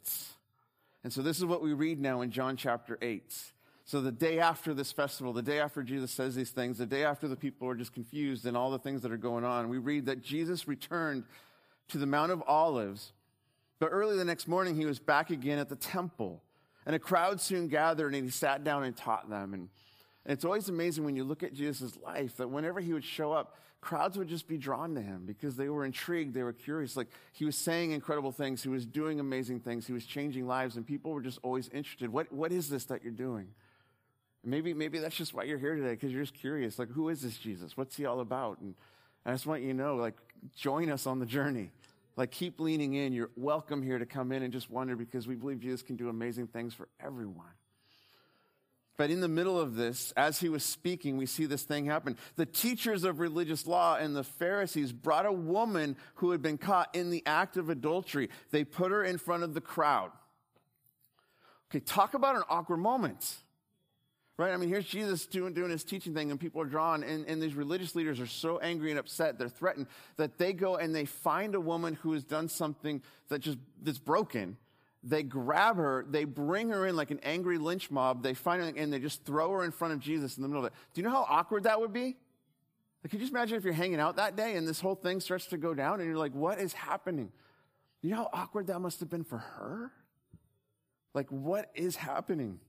And 1.03 1.13
so 1.13 1.23
this 1.23 1.39
is 1.39 1.45
what 1.45 1.63
we 1.63 1.73
read 1.73 1.99
now 1.99 2.21
in 2.21 2.31
John 2.31 2.57
chapter 2.57 2.99
8. 3.01 3.33
So 3.87 4.01
the 4.01 4.11
day 4.11 4.41
after 4.41 4.75
this 4.75 4.91
festival, 4.91 5.33
the 5.33 5.43
day 5.43 5.61
after 5.61 5.85
Jesus 5.85 6.11
says 6.11 6.35
these 6.35 6.51
things, 6.51 6.79
the 6.79 6.87
day 6.87 7.05
after 7.05 7.29
the 7.29 7.37
people 7.37 7.69
are 7.69 7.77
just 7.77 7.95
confused 7.95 8.45
and 8.45 8.57
all 8.57 8.73
the 8.73 8.81
things 8.81 9.01
that 9.03 9.13
are 9.13 9.17
going 9.17 9.45
on, 9.45 9.69
we 9.69 9.79
read 9.79 10.07
that 10.07 10.23
Jesus 10.23 10.67
returned 10.67 11.23
to 11.89 11.99
the 11.99 12.07
Mount 12.07 12.33
of 12.33 12.43
Olives. 12.49 13.13
But 13.79 13.91
early 13.91 14.17
the 14.17 14.25
next 14.25 14.49
morning, 14.49 14.75
he 14.75 14.87
was 14.87 14.99
back 14.99 15.31
again 15.31 15.61
at 15.61 15.69
the 15.69 15.77
temple. 15.77 16.43
And 16.85 16.97
a 16.97 16.99
crowd 16.99 17.41
soon 17.41 17.69
gathered 17.69 18.13
and 18.13 18.25
he 18.25 18.31
sat 18.31 18.65
down 18.65 18.83
and 18.83 18.97
taught 18.97 19.31
them. 19.31 19.55
And, 19.55 19.69
and 20.25 20.33
it's 20.33 20.45
always 20.45 20.69
amazing 20.69 21.05
when 21.05 21.15
you 21.15 21.23
look 21.23 21.45
at 21.45 21.55
Jesus' 21.55 21.97
life 22.05 22.37
that 22.39 22.51
whenever 22.51 22.81
he 22.81 22.93
would 22.93 23.05
show 23.05 23.33
up, 23.33 23.55
crowds 23.81 24.19
would 24.19 24.27
just 24.27 24.49
be 24.49 24.59
drawn 24.59 24.97
to 24.97 25.01
him 25.01 25.23
because 25.27 25.55
they 25.55 25.69
were 25.69 25.85
intrigued, 25.85 26.35
they 26.35 26.43
were 26.43 26.53
curious. 26.53 26.97
Like 26.97 27.07
he 27.33 27.45
was 27.45 27.55
saying 27.55 27.93
incredible 27.93 28.33
things, 28.33 28.65
he 28.65 28.69
was 28.69 28.85
doing 28.85 29.21
amazing 29.21 29.61
things, 29.61 29.87
he 29.87 29.93
was 29.93 30.05
changing 30.05 30.49
lives, 30.49 30.75
and 30.75 30.85
people 30.85 31.13
were 31.13 31.23
just 31.23 31.39
always 31.45 31.69
interested. 31.69 32.13
What, 32.13 32.33
what 32.33 32.51
is 32.51 32.69
this 32.69 32.87
that 32.87 33.05
you're 33.05 33.13
doing? 33.13 33.47
Maybe, 34.49 34.73
maybe 34.75 35.01
that's 35.01 35.17
just 35.17 35.35
why 35.35 35.43
you're 35.43 35.59
here 35.59 35.75
today, 35.75 35.91
because 35.91 36.13
you're 36.13 36.23
just 36.23 36.35
curious. 36.35 36.79
Like, 36.79 36.89
who 36.89 37.09
is 37.09 37.21
this 37.21 37.37
Jesus? 37.37 37.77
What's 37.77 37.97
he 37.97 38.07
all 38.07 38.21
about? 38.21 38.61
And 38.61 38.77
I 39.25 39.33
just 39.33 39.45
want 39.45 39.63
you 39.63 39.69
to 39.69 39.75
know, 39.75 39.97
like, 39.97 40.15
join 40.57 40.89
us 40.89 41.05
on 41.05 41.19
the 41.19 41.27
journey. 41.27 41.73
Like, 42.17 42.31
keep 42.31 42.61
leaning 42.61 42.95
in. 42.95 43.13
You're 43.13 43.31
welcome 43.35 43.83
here 43.83 43.99
to 43.99 44.07
come 44.07 44.31
in 44.31 44.45
and 44.45 44.53
just 44.53 44.71
wonder 44.71 44.95
because 44.95 45.27
we 45.27 45.35
believe 45.35 45.59
Jesus 45.59 45.83
can 45.83 45.97
do 45.97 46.09
amazing 46.09 46.47
things 46.47 46.75
for 46.75 46.87
everyone. 47.05 47.51
But 48.97 49.11
in 49.11 49.21
the 49.21 49.29
middle 49.29 49.61
of 49.61 49.75
this, 49.75 50.13
as 50.17 50.39
he 50.39 50.49
was 50.49 50.65
speaking, 50.65 51.17
we 51.17 51.27
see 51.27 51.47
this 51.47 51.65
thing 51.65 51.85
happen. 51.85 52.17
The 52.37 52.47
teachers 52.47 53.03
of 53.03 53.19
religious 53.19 53.67
law 53.67 53.97
and 53.97 54.15
the 54.15 54.25
Pharisees 54.25 54.93
brought 54.93 55.27
a 55.27 55.33
woman 55.33 55.97
who 56.15 56.31
had 56.31 56.41
been 56.41 56.57
caught 56.57 56.95
in 56.95 57.11
the 57.11 57.25
act 57.27 57.57
of 57.57 57.69
adultery. 57.69 58.31
They 58.53 58.63
put 58.63 58.93
her 58.93 59.03
in 59.03 59.19
front 59.19 59.43
of 59.43 59.55
the 59.55 59.61
crowd. 59.61 60.13
Okay, 61.69 61.81
talk 61.81 62.15
about 62.15 62.37
an 62.37 62.45
awkward 62.49 62.79
moment. 62.79 63.39
Right? 64.39 64.53
I 64.53 64.59
mean, 64.59 64.69
here's 64.69 64.85
Jesus 64.85 65.25
doing, 65.25 65.55
doing 65.55 65.71
his 65.71 65.83
teaching 65.83 66.13
thing, 66.13 66.31
and 66.31 66.39
people 66.39 66.61
are 66.61 66.67
drawn, 66.67 67.03
and, 67.03 67.27
and 67.27 67.43
these 67.43 67.55
religious 67.55 67.95
leaders 67.95 68.21
are 68.21 68.27
so 68.27 68.59
angry 68.59 68.91
and 68.91 68.99
upset, 68.99 69.39
they're 69.39 69.49
threatened, 69.49 69.87
that 70.17 70.37
they 70.37 70.53
go 70.53 70.77
and 70.77 70.95
they 70.95 71.07
find 71.07 71.55
a 71.55 71.61
woman 71.61 71.95
who 71.95 72.13
has 72.13 72.23
done 72.23 72.49
something 72.49 73.03
that 73.29 73.39
just, 73.39 73.57
that's 73.83 73.99
broken. 73.99 74.59
They 75.03 75.23
grab 75.23 75.77
her, 75.77 76.05
they 76.07 76.25
bring 76.25 76.69
her 76.69 76.87
in 76.87 76.97
like 76.97 77.11
an 77.11 77.21
angry 77.23 77.57
lynch 77.57 77.91
mob, 77.91 78.23
they 78.23 78.35
find 78.35 78.63
her, 78.63 78.71
and 78.77 78.93
they 78.93 78.99
just 78.99 79.25
throw 79.25 79.53
her 79.53 79.65
in 79.65 79.71
front 79.71 79.95
of 79.95 80.01
Jesus 80.01 80.37
in 80.37 80.43
the 80.43 80.49
middle 80.49 80.67
of 80.67 80.71
it. 80.71 80.77
Do 80.93 81.01
you 81.01 81.07
know 81.07 81.15
how 81.15 81.27
awkward 81.27 81.63
that 81.63 81.81
would 81.81 81.95
be? 81.95 82.17
Like, 83.03 83.11
could 83.11 83.15
you 83.15 83.21
just 83.21 83.33
imagine 83.33 83.57
if 83.57 83.65
you're 83.65 83.73
hanging 83.73 84.01
out 84.01 84.17
that 84.17 84.37
day 84.37 84.57
and 84.57 84.69
this 84.69 84.81
whole 84.81 84.97
thing 84.97 85.21
starts 85.21 85.47
to 85.47 85.57
go 85.57 85.73
down, 85.73 86.01
and 86.01 86.09
you're 86.09 86.19
like, 86.19 86.35
what 86.35 86.59
is 86.59 86.75
happening? 86.75 87.33
You 88.03 88.11
know 88.11 88.17
how 88.17 88.31
awkward 88.35 88.67
that 88.67 88.81
must 88.81 89.01
have 89.01 89.09
been 89.09 89.25
for 89.25 89.39
her? 89.39 89.93
Like, 91.15 91.31
what 91.31 91.71
is 91.75 91.97
happening? 91.97 92.61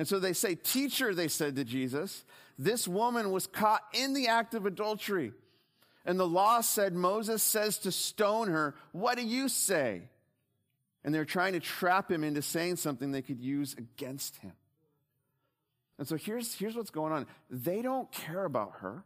And 0.00 0.08
so 0.08 0.18
they 0.18 0.32
say, 0.32 0.54
Teacher, 0.54 1.14
they 1.14 1.28
said 1.28 1.56
to 1.56 1.64
Jesus, 1.64 2.24
this 2.58 2.88
woman 2.88 3.32
was 3.32 3.46
caught 3.46 3.82
in 3.92 4.14
the 4.14 4.28
act 4.28 4.54
of 4.54 4.64
adultery. 4.64 5.34
And 6.06 6.18
the 6.18 6.26
law 6.26 6.62
said, 6.62 6.94
Moses 6.94 7.42
says 7.42 7.76
to 7.80 7.92
stone 7.92 8.48
her. 8.48 8.74
What 8.92 9.18
do 9.18 9.22
you 9.22 9.46
say? 9.50 10.08
And 11.04 11.14
they're 11.14 11.26
trying 11.26 11.52
to 11.52 11.60
trap 11.60 12.10
him 12.10 12.24
into 12.24 12.40
saying 12.40 12.76
something 12.76 13.12
they 13.12 13.20
could 13.20 13.42
use 13.42 13.76
against 13.76 14.36
him. 14.36 14.52
And 15.98 16.08
so 16.08 16.16
here's, 16.16 16.54
here's 16.54 16.76
what's 16.76 16.88
going 16.88 17.12
on. 17.12 17.26
They 17.50 17.82
don't 17.82 18.10
care 18.10 18.46
about 18.46 18.76
her. 18.78 19.04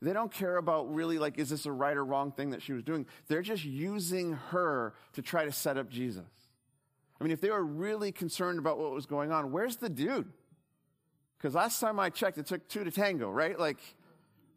They 0.00 0.12
don't 0.12 0.30
care 0.30 0.56
about 0.56 0.94
really 0.94 1.18
like, 1.18 1.36
is 1.36 1.50
this 1.50 1.66
a 1.66 1.72
right 1.72 1.96
or 1.96 2.04
wrong 2.04 2.30
thing 2.30 2.50
that 2.50 2.62
she 2.62 2.74
was 2.74 2.84
doing? 2.84 3.06
They're 3.26 3.42
just 3.42 3.64
using 3.64 4.34
her 4.50 4.94
to 5.14 5.22
try 5.22 5.46
to 5.46 5.52
set 5.52 5.76
up 5.76 5.90
Jesus. 5.90 6.22
I 7.20 7.24
mean, 7.24 7.32
if 7.32 7.40
they 7.40 7.50
were 7.50 7.64
really 7.64 8.12
concerned 8.12 8.58
about 8.58 8.78
what 8.78 8.92
was 8.92 9.06
going 9.06 9.32
on, 9.32 9.52
where's 9.52 9.76
the 9.76 9.88
dude? 9.88 10.30
Because 11.38 11.54
last 11.54 11.80
time 11.80 11.98
I 11.98 12.10
checked, 12.10 12.38
it 12.38 12.46
took 12.46 12.68
two 12.68 12.84
to 12.84 12.90
tango, 12.90 13.30
right? 13.30 13.58
Like, 13.58 13.78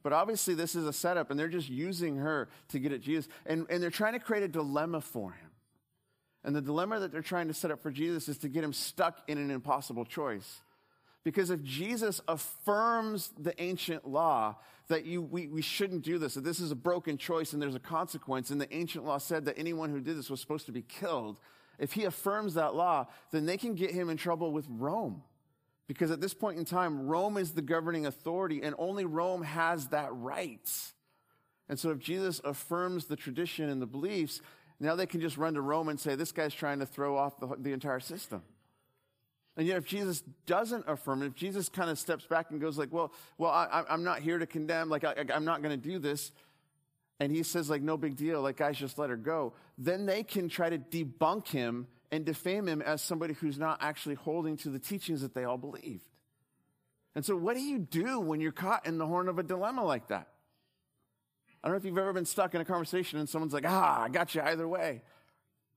but 0.03 0.13
obviously 0.13 0.53
this 0.53 0.75
is 0.75 0.85
a 0.85 0.93
setup 0.93 1.29
and 1.29 1.39
they're 1.39 1.47
just 1.47 1.69
using 1.69 2.17
her 2.17 2.49
to 2.69 2.79
get 2.79 2.91
at 2.91 3.01
Jesus. 3.01 3.27
And, 3.45 3.65
and 3.69 3.81
they're 3.83 3.89
trying 3.89 4.13
to 4.13 4.19
create 4.19 4.43
a 4.43 4.47
dilemma 4.47 5.01
for 5.01 5.31
him. 5.31 5.49
And 6.43 6.55
the 6.55 6.61
dilemma 6.61 6.99
that 7.01 7.11
they're 7.11 7.21
trying 7.21 7.47
to 7.49 7.53
set 7.53 7.69
up 7.69 7.81
for 7.81 7.91
Jesus 7.91 8.29
is 8.29 8.37
to 8.39 8.49
get 8.49 8.63
him 8.63 8.71
stuck 8.71 9.19
in 9.27 9.37
an 9.37 9.51
impossible 9.51 10.05
choice. 10.05 10.61
Because 11.23 11.49
if 11.49 11.61
Jesus 11.63 12.21
affirms 12.27 13.31
the 13.37 13.61
ancient 13.61 14.07
law 14.07 14.55
that 14.87 15.05
you, 15.05 15.21
we, 15.21 15.47
we 15.47 15.61
shouldn't 15.61 16.01
do 16.01 16.17
this, 16.17 16.35
that 16.35 16.45
this 16.45 16.61
is 16.61 16.71
a 16.71 16.75
broken 16.75 17.17
choice 17.17 17.51
and 17.51 17.61
there's 17.61 17.75
a 17.75 17.79
consequence, 17.79 18.49
and 18.49 18.59
the 18.59 18.73
ancient 18.73 19.05
law 19.05 19.17
said 19.17 19.45
that 19.45 19.57
anyone 19.57 19.89
who 19.89 19.99
did 19.99 20.17
this 20.17 20.29
was 20.29 20.39
supposed 20.39 20.65
to 20.65 20.71
be 20.71 20.81
killed, 20.81 21.37
if 21.79 21.93
he 21.93 22.03
affirms 22.03 22.53
that 22.53 22.75
law, 22.75 23.07
then 23.31 23.45
they 23.45 23.57
can 23.57 23.73
get 23.73 23.91
him 23.91 24.09
in 24.09 24.17
trouble 24.17 24.51
with 24.51 24.67
Rome. 24.69 25.23
Because 25.87 26.11
at 26.11 26.21
this 26.21 26.35
point 26.35 26.59
in 26.59 26.65
time, 26.65 27.07
Rome 27.07 27.37
is 27.37 27.53
the 27.53 27.63
governing 27.63 28.05
authority 28.05 28.61
and 28.61 28.75
only 28.77 29.05
Rome 29.05 29.41
has 29.41 29.87
that 29.87 30.09
right. 30.11 30.69
And 31.67 31.79
so 31.79 31.89
if 31.89 31.99
Jesus 31.99 32.41
affirms 32.43 33.05
the 33.05 33.15
tradition 33.15 33.69
and 33.69 33.81
the 33.81 33.87
beliefs, 33.87 34.41
now 34.79 34.95
they 34.95 35.05
can 35.05 35.19
just 35.19 35.37
run 35.37 35.55
to 35.55 35.61
Rome 35.61 35.89
and 35.89 35.99
say, 35.99 36.15
this 36.15 36.31
guy's 36.31 36.53
trying 36.53 36.79
to 36.79 36.85
throw 36.85 37.17
off 37.17 37.39
the, 37.39 37.55
the 37.57 37.73
entire 37.73 37.99
system. 37.99 38.43
And 39.57 39.67
yet, 39.67 39.77
if 39.77 39.85
Jesus 39.85 40.23
doesn't 40.45 40.85
affirm 40.87 41.21
if 41.21 41.33
Jesus 41.33 41.67
kind 41.67 41.89
of 41.89 41.99
steps 41.99 42.25
back 42.25 42.51
and 42.51 42.61
goes 42.61 42.77
like, 42.77 42.93
well, 42.93 43.11
well, 43.37 43.51
I, 43.51 43.83
am 43.89 44.05
not 44.05 44.19
here 44.19 44.37
to 44.37 44.45
condemn, 44.45 44.89
like, 44.89 45.03
I, 45.03 45.25
I'm 45.33 45.43
not 45.43 45.61
going 45.61 45.77
to 45.77 45.89
do 45.89 45.99
this. 45.99 46.31
And 47.19 47.31
he 47.31 47.43
says 47.43 47.69
like, 47.69 47.81
no 47.81 47.97
big 47.97 48.15
deal, 48.15 48.41
like, 48.41 48.57
guys, 48.57 48.77
just 48.77 48.97
let 48.97 49.09
her 49.09 49.17
go. 49.17 49.53
Then 49.77 50.05
they 50.05 50.23
can 50.23 50.47
try 50.47 50.69
to 50.69 50.77
debunk 50.77 51.47
him 51.47 51.87
and 52.11 52.25
defame 52.25 52.67
him 52.67 52.81
as 52.81 53.01
somebody 53.01 53.33
who's 53.33 53.59
not 53.59 53.79
actually 53.81 54.15
holding 54.15 54.57
to 54.57 54.69
the 54.69 54.79
teachings 54.79 55.21
that 55.21 55.33
they 55.33 55.43
all 55.43 55.57
believed. 55.57 56.05
And 57.15 57.25
so 57.25 57.35
what 57.35 57.55
do 57.55 57.61
you 57.61 57.79
do 57.79 58.19
when 58.19 58.39
you're 58.39 58.51
caught 58.51 58.85
in 58.85 58.97
the 58.97 59.05
horn 59.05 59.27
of 59.27 59.37
a 59.37 59.43
dilemma 59.43 59.83
like 59.83 60.07
that? 60.07 60.29
I 61.61 61.67
don't 61.67 61.73
know 61.73 61.77
if 61.77 61.85
you've 61.85 61.97
ever 61.97 62.13
been 62.13 62.25
stuck 62.25 62.55
in 62.55 62.61
a 62.61 62.65
conversation 62.65 63.19
and 63.19 63.27
someone's 63.27 63.53
like, 63.53 63.65
ah, 63.67 64.03
I 64.03 64.09
got 64.09 64.33
you 64.33 64.41
either 64.41 64.67
way. 64.67 65.01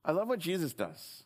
I 0.04 0.12
love 0.12 0.28
what 0.28 0.38
Jesus 0.38 0.72
does. 0.72 1.24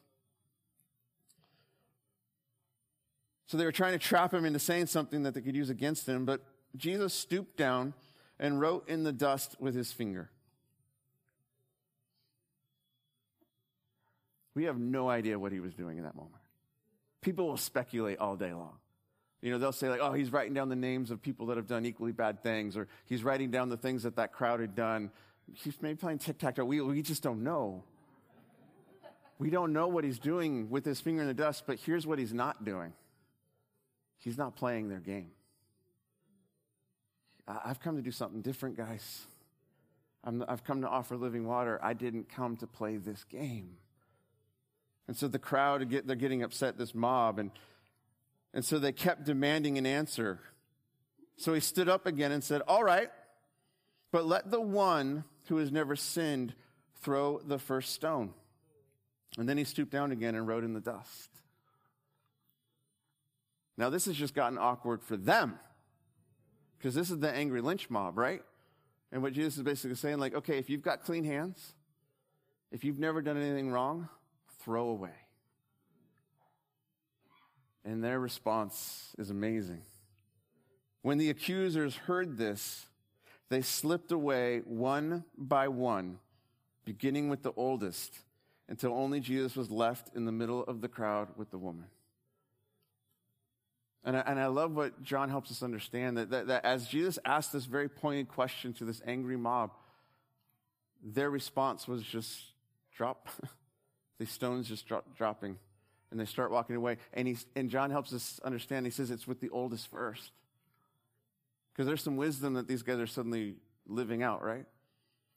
So 3.46 3.56
they 3.56 3.64
were 3.64 3.72
trying 3.72 3.92
to 3.92 3.98
trap 3.98 4.32
him 4.32 4.44
into 4.44 4.58
saying 4.58 4.86
something 4.86 5.22
that 5.22 5.34
they 5.34 5.40
could 5.40 5.54
use 5.54 5.70
against 5.70 6.08
him, 6.08 6.24
but 6.24 6.40
Jesus 6.76 7.14
stooped 7.14 7.56
down 7.56 7.94
and 8.38 8.60
wrote 8.60 8.88
in 8.88 9.02
the 9.02 9.12
dust 9.12 9.56
with 9.58 9.74
his 9.74 9.92
finger. 9.92 10.30
We 14.54 14.64
have 14.64 14.78
no 14.78 15.08
idea 15.08 15.38
what 15.38 15.52
he 15.52 15.60
was 15.60 15.74
doing 15.74 15.98
in 15.98 16.04
that 16.04 16.14
moment. 16.14 16.34
People 17.20 17.48
will 17.48 17.56
speculate 17.56 18.18
all 18.18 18.36
day 18.36 18.52
long. 18.52 18.74
You 19.42 19.50
know, 19.50 19.58
they'll 19.58 19.72
say 19.72 19.88
like, 19.88 20.00
oh, 20.00 20.12
he's 20.12 20.32
writing 20.32 20.54
down 20.54 20.70
the 20.70 20.76
names 20.76 21.10
of 21.10 21.20
people 21.20 21.46
that 21.46 21.56
have 21.56 21.66
done 21.66 21.84
equally 21.84 22.12
bad 22.12 22.42
things, 22.42 22.76
or 22.76 22.88
he's 23.04 23.22
writing 23.22 23.50
down 23.50 23.68
the 23.68 23.76
things 23.76 24.04
that 24.04 24.16
that 24.16 24.32
crowd 24.32 24.60
had 24.60 24.74
done. 24.74 25.10
He's 25.52 25.74
maybe 25.80 25.96
playing 25.96 26.18
tic-tac-toe. 26.18 26.64
We, 26.64 26.80
we 26.80 27.02
just 27.02 27.22
don't 27.22 27.44
know. 27.44 27.84
We 29.38 29.50
don't 29.50 29.74
know 29.74 29.88
what 29.88 30.04
he's 30.04 30.18
doing 30.18 30.70
with 30.70 30.84
his 30.84 31.00
finger 31.00 31.20
in 31.20 31.28
the 31.28 31.34
dust, 31.34 31.64
but 31.66 31.78
here's 31.78 32.06
what 32.06 32.18
he's 32.18 32.32
not 32.32 32.64
doing. 32.64 32.94
He's 34.18 34.38
not 34.38 34.56
playing 34.56 34.88
their 34.88 35.00
game. 35.00 35.30
I've 37.48 37.80
come 37.80 37.96
to 37.96 38.02
do 38.02 38.10
something 38.10 38.42
different, 38.42 38.76
guys. 38.76 39.26
i 40.24 40.32
have 40.48 40.64
come 40.64 40.82
to 40.82 40.88
offer 40.88 41.16
living 41.16 41.46
water. 41.46 41.78
I 41.82 41.94
didn't 41.94 42.28
come 42.28 42.56
to 42.58 42.66
play 42.66 42.96
this 42.96 43.24
game. 43.24 43.76
And 45.06 45.16
so 45.16 45.28
the 45.28 45.38
crowd, 45.38 45.88
they're 45.90 46.16
getting 46.16 46.42
upset, 46.42 46.76
this 46.76 46.94
mob, 46.94 47.38
and, 47.38 47.52
and 48.52 48.64
so 48.64 48.78
they 48.78 48.90
kept 48.90 49.24
demanding 49.24 49.78
an 49.78 49.86
answer. 49.86 50.40
So 51.36 51.54
he 51.54 51.60
stood 51.60 51.88
up 51.88 52.06
again 52.06 52.32
and 52.32 52.42
said, 52.42 52.62
All 52.66 52.82
right, 52.82 53.10
but 54.10 54.26
let 54.26 54.50
the 54.50 54.60
one 54.60 55.24
who 55.46 55.58
has 55.58 55.70
never 55.70 55.94
sinned 55.94 56.54
throw 57.02 57.38
the 57.38 57.58
first 57.58 57.92
stone. 57.92 58.32
And 59.38 59.48
then 59.48 59.58
he 59.58 59.64
stooped 59.64 59.92
down 59.92 60.10
again 60.10 60.34
and 60.34 60.48
wrote 60.48 60.64
in 60.64 60.72
the 60.72 60.80
dust. 60.80 61.30
Now, 63.76 63.90
this 63.90 64.06
has 64.06 64.16
just 64.16 64.34
gotten 64.34 64.58
awkward 64.58 65.02
for 65.02 65.16
them 65.16 65.58
because 66.78 66.94
this 66.94 67.10
is 67.10 67.18
the 67.18 67.30
angry 67.30 67.60
lynch 67.60 67.90
mob, 67.90 68.18
right? 68.18 68.42
And 69.12 69.22
what 69.22 69.32
Jesus 69.32 69.56
is 69.58 69.62
basically 69.62 69.96
saying, 69.96 70.18
like, 70.18 70.34
okay, 70.34 70.58
if 70.58 70.68
you've 70.68 70.82
got 70.82 71.02
clean 71.02 71.24
hands, 71.24 71.74
if 72.70 72.84
you've 72.84 72.98
never 72.98 73.22
done 73.22 73.36
anything 73.36 73.70
wrong, 73.70 74.08
throw 74.60 74.88
away. 74.88 75.14
And 77.84 78.02
their 78.02 78.18
response 78.18 79.14
is 79.16 79.30
amazing. 79.30 79.82
When 81.02 81.18
the 81.18 81.30
accusers 81.30 81.94
heard 81.94 82.36
this, 82.36 82.86
they 83.48 83.62
slipped 83.62 84.10
away 84.10 84.62
one 84.64 85.24
by 85.38 85.68
one, 85.68 86.18
beginning 86.84 87.28
with 87.28 87.44
the 87.44 87.52
oldest, 87.56 88.18
until 88.68 88.92
only 88.92 89.20
Jesus 89.20 89.54
was 89.54 89.70
left 89.70 90.16
in 90.16 90.24
the 90.24 90.32
middle 90.32 90.64
of 90.64 90.80
the 90.80 90.88
crowd 90.88 91.28
with 91.36 91.52
the 91.52 91.58
woman. 91.58 91.86
And 94.06 94.16
I, 94.16 94.20
and 94.20 94.38
I 94.38 94.46
love 94.46 94.76
what 94.76 95.02
John 95.02 95.28
helps 95.28 95.50
us 95.50 95.64
understand 95.64 96.16
that, 96.16 96.30
that, 96.30 96.46
that 96.46 96.64
as 96.64 96.86
Jesus 96.86 97.18
asked 97.24 97.52
this 97.52 97.64
very 97.64 97.88
pointed 97.88 98.28
question 98.28 98.72
to 98.74 98.84
this 98.84 99.02
angry 99.04 99.36
mob, 99.36 99.72
their 101.02 101.28
response 101.28 101.88
was 101.88 102.04
just 102.04 102.40
drop. 102.96 103.28
These 104.18 104.30
stones 104.30 104.68
just 104.68 104.86
drop, 104.86 105.04
dropping. 105.16 105.58
And 106.12 106.20
they 106.20 106.24
start 106.24 106.52
walking 106.52 106.76
away. 106.76 106.98
And, 107.14 107.26
he's, 107.26 107.46
and 107.56 107.68
John 107.68 107.90
helps 107.90 108.12
us 108.12 108.40
understand. 108.44 108.86
He 108.86 108.92
says 108.92 109.10
it's 109.10 109.26
with 109.26 109.40
the 109.40 109.50
oldest 109.50 109.90
first. 109.90 110.30
Because 111.72 111.88
there's 111.88 112.02
some 112.02 112.16
wisdom 112.16 112.54
that 112.54 112.68
these 112.68 112.82
guys 112.82 113.00
are 113.00 113.08
suddenly 113.08 113.56
living 113.88 114.22
out, 114.22 114.42
right? 114.42 114.64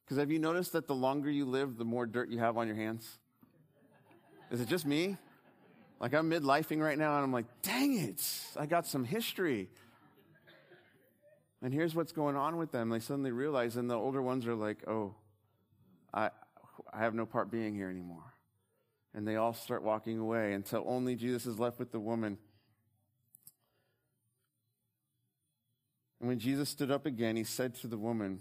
Because 0.05 0.17
have 0.19 0.31
you 0.31 0.39
noticed 0.39 0.73
that 0.73 0.87
the 0.87 0.95
longer 0.95 1.29
you 1.29 1.45
live, 1.45 1.77
the 1.77 1.85
more 1.85 2.05
dirt 2.05 2.29
you 2.29 2.37
have 2.37 2.55
on 2.55 2.67
your 2.67 2.75
hands? 2.75 3.17
Is 4.51 4.61
it 4.61 4.67
just 4.67 4.85
me? 4.85 5.17
Like 5.99 6.13
I'm 6.13 6.29
midlifing 6.29 6.79
right 6.79 6.97
now 6.97 7.15
and 7.15 7.23
I'm 7.23 7.33
like, 7.33 7.45
dang 7.61 7.99
it, 7.99 8.23
I 8.57 8.65
got 8.65 8.87
some 8.87 9.03
history. 9.03 9.69
And 11.61 11.73
here's 11.73 11.93
what's 11.93 12.13
going 12.13 12.37
on 12.37 12.57
with 12.57 12.71
them. 12.71 12.89
They 12.89 12.99
suddenly 12.99 13.31
realize, 13.31 13.75
and 13.75 13.89
the 13.89 13.95
older 13.95 14.21
ones 14.21 14.47
are 14.47 14.55
like, 14.55 14.87
oh, 14.87 15.15
I, 16.13 16.29
I 16.93 16.99
have 16.99 17.13
no 17.13 17.25
part 17.25 17.51
being 17.51 17.75
here 17.75 17.89
anymore. 17.89 18.33
And 19.13 19.27
they 19.27 19.35
all 19.35 19.53
start 19.53 19.83
walking 19.83 20.19
away 20.19 20.53
until 20.53 20.85
only 20.87 21.15
Jesus 21.15 21.45
is 21.45 21.59
left 21.59 21.79
with 21.79 21.91
the 21.91 21.99
woman. 21.99 22.37
And 26.19 26.29
when 26.29 26.39
Jesus 26.39 26.69
stood 26.69 26.91
up 26.91 27.05
again, 27.05 27.35
he 27.35 27.43
said 27.43 27.75
to 27.75 27.87
the 27.87 27.97
woman, 27.97 28.39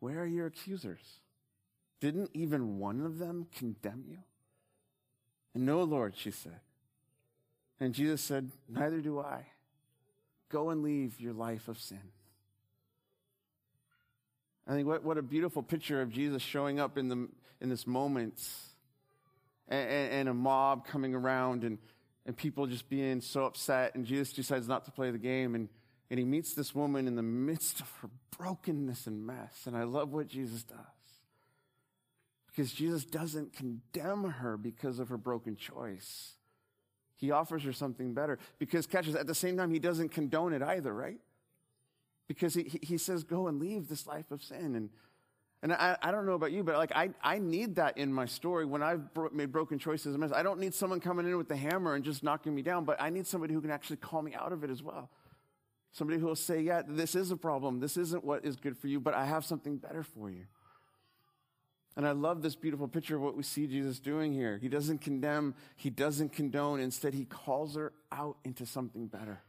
Where 0.00 0.20
are 0.20 0.26
your 0.26 0.46
accusers? 0.46 1.20
Didn't 2.00 2.30
even 2.34 2.78
one 2.78 3.00
of 3.04 3.18
them 3.18 3.46
condemn 3.54 4.04
you? 4.08 4.18
No, 5.58 5.82
Lord, 5.82 6.14
she 6.16 6.30
said. 6.30 6.60
And 7.80 7.92
Jesus 7.92 8.20
said, 8.20 8.52
Neither 8.68 9.00
do 9.00 9.18
I. 9.18 9.44
Go 10.50 10.70
and 10.70 10.82
leave 10.82 11.20
your 11.20 11.32
life 11.32 11.66
of 11.66 11.78
sin. 11.78 12.00
I 14.68 14.72
think 14.72 14.86
what, 14.86 15.02
what 15.02 15.18
a 15.18 15.22
beautiful 15.22 15.62
picture 15.62 16.00
of 16.00 16.10
Jesus 16.10 16.42
showing 16.42 16.78
up 16.78 16.96
in, 16.96 17.08
the, 17.08 17.28
in 17.60 17.70
this 17.70 17.86
moment 17.86 18.40
and, 19.66 19.88
and, 20.12 20.28
a 20.28 20.34
mob 20.34 20.86
coming 20.86 21.14
around 21.14 21.64
and, 21.64 21.78
and 22.24 22.36
people 22.36 22.66
just 22.66 22.88
being 22.88 23.20
so 23.20 23.44
upset. 23.44 23.94
And 23.94 24.06
Jesus 24.06 24.32
decides 24.32 24.68
not 24.68 24.84
to 24.84 24.92
play 24.92 25.10
the 25.10 25.18
game. 25.18 25.54
And, 25.54 25.68
and 26.10 26.18
he 26.18 26.24
meets 26.24 26.54
this 26.54 26.74
woman 26.74 27.08
in 27.08 27.16
the 27.16 27.22
midst 27.22 27.80
of 27.80 27.90
her 28.02 28.10
brokenness 28.38 29.06
and 29.06 29.26
mess. 29.26 29.66
And 29.66 29.76
I 29.76 29.84
love 29.84 30.12
what 30.12 30.28
Jesus 30.28 30.62
does 30.62 30.97
because 32.58 32.72
Jesus 32.72 33.04
doesn't 33.04 33.52
condemn 33.52 34.24
her 34.24 34.56
because 34.56 34.98
of 34.98 35.10
her 35.10 35.16
broken 35.16 35.54
choice. 35.54 36.32
He 37.14 37.30
offers 37.30 37.62
her 37.62 37.72
something 37.72 38.14
better. 38.14 38.40
Because, 38.58 38.84
catch 38.84 39.06
this, 39.06 39.14
at 39.14 39.28
the 39.28 39.34
same 39.34 39.56
time, 39.56 39.70
he 39.70 39.78
doesn't 39.78 40.08
condone 40.08 40.52
it 40.52 40.60
either, 40.60 40.92
right? 40.92 41.20
Because 42.26 42.54
he, 42.54 42.80
he 42.82 42.98
says, 42.98 43.22
go 43.22 43.46
and 43.46 43.60
leave 43.60 43.88
this 43.88 44.08
life 44.08 44.32
of 44.32 44.42
sin. 44.42 44.74
And 44.74 44.90
And 45.62 45.72
I, 45.72 45.96
I 46.02 46.10
don't 46.10 46.26
know 46.26 46.32
about 46.32 46.50
you, 46.50 46.64
but 46.64 46.74
like 46.74 46.90
I, 46.96 47.10
I 47.22 47.38
need 47.38 47.76
that 47.76 47.96
in 47.96 48.12
my 48.12 48.26
story 48.26 48.64
when 48.64 48.82
I've 48.82 49.14
bro- 49.14 49.30
made 49.32 49.52
broken 49.52 49.78
choices. 49.78 50.16
I 50.32 50.42
don't 50.42 50.58
need 50.58 50.74
someone 50.74 50.98
coming 50.98 51.26
in 51.26 51.36
with 51.36 51.48
the 51.48 51.56
hammer 51.56 51.94
and 51.94 52.04
just 52.04 52.24
knocking 52.24 52.56
me 52.56 52.62
down, 52.62 52.84
but 52.84 53.00
I 53.00 53.08
need 53.10 53.28
somebody 53.28 53.54
who 53.54 53.60
can 53.60 53.70
actually 53.70 53.98
call 53.98 54.20
me 54.20 54.34
out 54.34 54.52
of 54.52 54.64
it 54.64 54.70
as 54.70 54.82
well. 54.82 55.10
Somebody 55.92 56.18
who 56.18 56.26
will 56.26 56.34
say, 56.34 56.60
yeah, 56.60 56.82
this 56.84 57.14
is 57.14 57.30
a 57.30 57.36
problem. 57.36 57.78
This 57.78 57.96
isn't 57.96 58.24
what 58.24 58.44
is 58.44 58.56
good 58.56 58.76
for 58.76 58.88
you, 58.88 58.98
but 58.98 59.14
I 59.14 59.26
have 59.26 59.44
something 59.44 59.76
better 59.76 60.02
for 60.02 60.28
you. 60.28 60.46
And 61.98 62.06
I 62.06 62.12
love 62.12 62.42
this 62.42 62.54
beautiful 62.54 62.86
picture 62.86 63.16
of 63.16 63.22
what 63.22 63.36
we 63.36 63.42
see 63.42 63.66
Jesus 63.66 63.98
doing 63.98 64.32
here. 64.32 64.56
He 64.62 64.68
doesn't 64.68 65.00
condemn, 65.00 65.56
he 65.74 65.90
doesn't 65.90 66.32
condone. 66.32 66.78
Instead, 66.78 67.12
he 67.12 67.24
calls 67.24 67.74
her 67.74 67.92
out 68.12 68.36
into 68.44 68.64
something 68.64 69.08
better. 69.08 69.40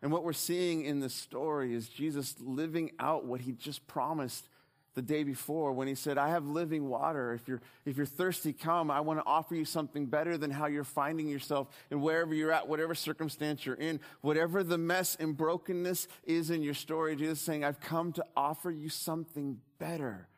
And 0.00 0.12
what 0.12 0.22
we're 0.22 0.32
seeing 0.32 0.84
in 0.84 1.00
this 1.00 1.14
story 1.14 1.74
is 1.74 1.88
Jesus 1.88 2.36
living 2.38 2.92
out 3.00 3.24
what 3.24 3.40
he 3.40 3.50
just 3.50 3.88
promised 3.88 4.48
the 4.94 5.02
day 5.02 5.24
before 5.24 5.72
when 5.72 5.88
he 5.88 5.96
said, 5.96 6.16
I 6.16 6.28
have 6.28 6.46
living 6.46 6.88
water. 6.88 7.34
If 7.34 7.48
you're, 7.48 7.60
if 7.84 7.96
you're 7.96 8.06
thirsty, 8.06 8.52
come. 8.52 8.88
I 8.88 9.00
want 9.00 9.18
to 9.18 9.26
offer 9.26 9.56
you 9.56 9.64
something 9.64 10.06
better 10.06 10.38
than 10.38 10.52
how 10.52 10.66
you're 10.66 10.84
finding 10.84 11.26
yourself 11.26 11.66
and 11.90 12.02
wherever 12.02 12.34
you're 12.34 12.52
at, 12.52 12.68
whatever 12.68 12.94
circumstance 12.94 13.66
you're 13.66 13.74
in, 13.74 13.98
whatever 14.20 14.62
the 14.62 14.78
mess 14.78 15.16
and 15.18 15.36
brokenness 15.36 16.06
is 16.22 16.50
in 16.50 16.62
your 16.62 16.74
story. 16.74 17.16
Jesus 17.16 17.40
is 17.40 17.44
saying, 17.44 17.64
I've 17.64 17.80
come 17.80 18.12
to 18.12 18.24
offer 18.36 18.70
you 18.70 18.88
something 18.88 19.58
better 19.80 20.28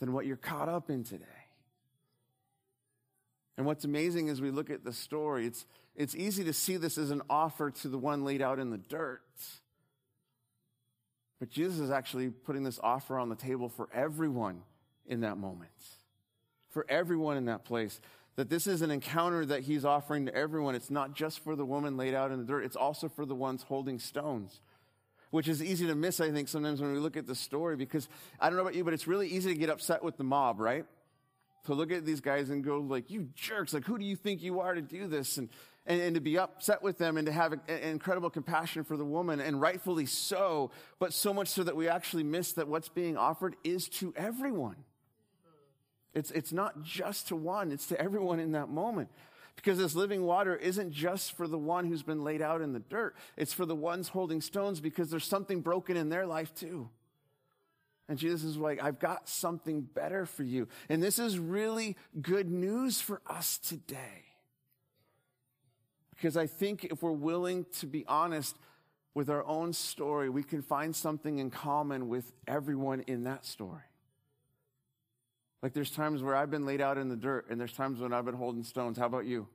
than 0.00 0.12
what 0.12 0.26
you're 0.26 0.36
caught 0.36 0.68
up 0.68 0.90
in 0.90 1.04
today. 1.04 1.24
And 3.56 3.66
what's 3.66 3.84
amazing 3.84 4.28
as 4.28 4.40
we 4.40 4.50
look 4.50 4.70
at 4.70 4.84
the 4.84 4.92
story, 4.92 5.46
it's, 5.46 5.66
it's 5.96 6.14
easy 6.14 6.44
to 6.44 6.52
see 6.52 6.76
this 6.76 6.96
as 6.96 7.10
an 7.10 7.22
offer 7.28 7.70
to 7.70 7.88
the 7.88 7.98
one 7.98 8.24
laid 8.24 8.40
out 8.40 8.60
in 8.60 8.70
the 8.70 8.78
dirt. 8.78 9.20
But 11.40 11.50
Jesus 11.50 11.80
is 11.80 11.90
actually 11.90 12.30
putting 12.30 12.62
this 12.62 12.78
offer 12.82 13.18
on 13.18 13.28
the 13.28 13.36
table 13.36 13.68
for 13.68 13.88
everyone 13.92 14.62
in 15.06 15.20
that 15.20 15.38
moment, 15.38 15.70
for 16.70 16.86
everyone 16.88 17.36
in 17.36 17.46
that 17.46 17.64
place. 17.64 18.00
That 18.36 18.48
this 18.48 18.68
is 18.68 18.82
an 18.82 18.92
encounter 18.92 19.44
that 19.46 19.62
he's 19.62 19.84
offering 19.84 20.26
to 20.26 20.34
everyone. 20.34 20.76
It's 20.76 20.90
not 20.90 21.12
just 21.12 21.42
for 21.42 21.56
the 21.56 21.64
woman 21.64 21.96
laid 21.96 22.14
out 22.14 22.30
in 22.30 22.38
the 22.38 22.44
dirt, 22.44 22.64
it's 22.64 22.76
also 22.76 23.08
for 23.08 23.26
the 23.26 23.34
ones 23.34 23.64
holding 23.64 23.98
stones. 23.98 24.60
Which 25.30 25.48
is 25.48 25.62
easy 25.62 25.86
to 25.86 25.94
miss, 25.94 26.20
I 26.20 26.30
think, 26.30 26.48
sometimes 26.48 26.80
when 26.80 26.92
we 26.92 26.98
look 26.98 27.16
at 27.16 27.26
the 27.26 27.34
story, 27.34 27.76
because 27.76 28.08
I 28.40 28.48
don't 28.48 28.56
know 28.56 28.62
about 28.62 28.74
you, 28.74 28.84
but 28.84 28.94
it's 28.94 29.06
really 29.06 29.28
easy 29.28 29.52
to 29.52 29.58
get 29.58 29.68
upset 29.68 30.02
with 30.02 30.16
the 30.16 30.24
mob, 30.24 30.58
right? 30.58 30.86
To 31.66 31.74
look 31.74 31.92
at 31.92 32.06
these 32.06 32.20
guys 32.20 32.48
and 32.48 32.64
go, 32.64 32.78
like, 32.78 33.10
you 33.10 33.28
jerks, 33.34 33.74
like, 33.74 33.84
who 33.84 33.98
do 33.98 34.04
you 34.06 34.16
think 34.16 34.42
you 34.42 34.60
are 34.60 34.74
to 34.74 34.80
do 34.80 35.06
this? 35.06 35.36
And 35.36 35.50
and, 35.88 36.00
and 36.02 36.14
to 36.14 36.20
be 36.20 36.38
upset 36.38 36.82
with 36.82 36.98
them 36.98 37.16
and 37.16 37.26
to 37.26 37.32
have 37.32 37.52
an 37.52 37.60
incredible 37.82 38.30
compassion 38.30 38.84
for 38.84 38.96
the 38.96 39.04
woman, 39.04 39.40
and 39.40 39.60
rightfully 39.60 40.06
so, 40.06 40.70
but 41.00 41.12
so 41.12 41.32
much 41.32 41.48
so 41.48 41.64
that 41.64 41.74
we 41.74 41.88
actually 41.88 42.22
miss 42.22 42.52
that 42.52 42.68
what's 42.68 42.90
being 42.90 43.16
offered 43.16 43.56
is 43.64 43.88
to 43.88 44.12
everyone. 44.14 44.76
It's, 46.14 46.30
it's 46.30 46.52
not 46.52 46.82
just 46.82 47.28
to 47.28 47.36
one, 47.36 47.72
it's 47.72 47.86
to 47.86 48.00
everyone 48.00 48.38
in 48.38 48.52
that 48.52 48.68
moment. 48.68 49.08
Because 49.58 49.78
this 49.78 49.96
living 49.96 50.22
water 50.22 50.54
isn't 50.54 50.92
just 50.92 51.32
for 51.32 51.48
the 51.48 51.58
one 51.58 51.84
who's 51.84 52.04
been 52.04 52.22
laid 52.22 52.40
out 52.40 52.62
in 52.62 52.72
the 52.72 52.78
dirt, 52.78 53.16
it's 53.36 53.52
for 53.52 53.66
the 53.66 53.74
ones 53.74 54.06
holding 54.06 54.40
stones 54.40 54.78
because 54.78 55.10
there's 55.10 55.24
something 55.24 55.62
broken 55.62 55.96
in 55.96 56.10
their 56.10 56.26
life 56.26 56.54
too. 56.54 56.88
And 58.08 58.16
Jesus 58.16 58.44
is 58.44 58.56
like, 58.56 58.80
I've 58.80 59.00
got 59.00 59.28
something 59.28 59.80
better 59.80 60.26
for 60.26 60.44
you. 60.44 60.68
And 60.88 61.02
this 61.02 61.18
is 61.18 61.40
really 61.40 61.96
good 62.22 62.48
news 62.48 63.00
for 63.00 63.20
us 63.26 63.58
today. 63.58 64.26
Because 66.14 66.36
I 66.36 66.46
think 66.46 66.84
if 66.84 67.02
we're 67.02 67.10
willing 67.10 67.66
to 67.80 67.86
be 67.88 68.04
honest 68.06 68.56
with 69.12 69.28
our 69.28 69.44
own 69.44 69.72
story, 69.72 70.30
we 70.30 70.44
can 70.44 70.62
find 70.62 70.94
something 70.94 71.40
in 71.40 71.50
common 71.50 72.08
with 72.08 72.32
everyone 72.46 73.00
in 73.08 73.24
that 73.24 73.44
story. 73.44 73.87
Like 75.62 75.72
there's 75.72 75.90
times 75.90 76.22
where 76.22 76.36
I've 76.36 76.50
been 76.50 76.66
laid 76.66 76.80
out 76.80 76.98
in 76.98 77.08
the 77.08 77.16
dirt 77.16 77.46
and 77.50 77.60
there's 77.60 77.72
times 77.72 78.00
when 78.00 78.12
I've 78.12 78.24
been 78.24 78.34
holding 78.34 78.62
stones. 78.62 78.98
How 78.98 79.06
about 79.06 79.26
you? 79.26 79.46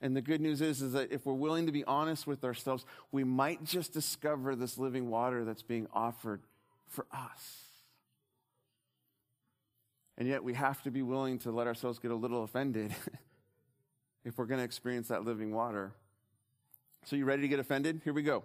And 0.00 0.16
the 0.16 0.20
good 0.20 0.40
news 0.40 0.60
is, 0.60 0.82
is 0.82 0.92
that 0.94 1.12
if 1.12 1.26
we're 1.26 1.32
willing 1.32 1.66
to 1.66 1.72
be 1.72 1.84
honest 1.84 2.26
with 2.26 2.44
ourselves, 2.44 2.84
we 3.12 3.22
might 3.22 3.62
just 3.62 3.92
discover 3.92 4.56
this 4.56 4.76
living 4.76 5.10
water 5.10 5.44
that's 5.44 5.62
being 5.62 5.86
offered 5.92 6.42
for 6.88 7.06
us. 7.12 7.62
And 10.18 10.28
yet 10.28 10.42
we 10.44 10.54
have 10.54 10.82
to 10.82 10.90
be 10.90 11.02
willing 11.02 11.38
to 11.40 11.52
let 11.52 11.66
ourselves 11.66 11.98
get 11.98 12.10
a 12.10 12.16
little 12.16 12.42
offended 12.42 12.94
if 14.24 14.38
we're 14.38 14.46
going 14.46 14.58
to 14.58 14.64
experience 14.64 15.08
that 15.08 15.24
living 15.24 15.52
water. 15.52 15.92
So, 17.04 17.16
you 17.16 17.24
ready 17.24 17.42
to 17.42 17.48
get 17.48 17.58
offended? 17.58 18.00
Here 18.04 18.12
we 18.12 18.22
go. 18.22 18.44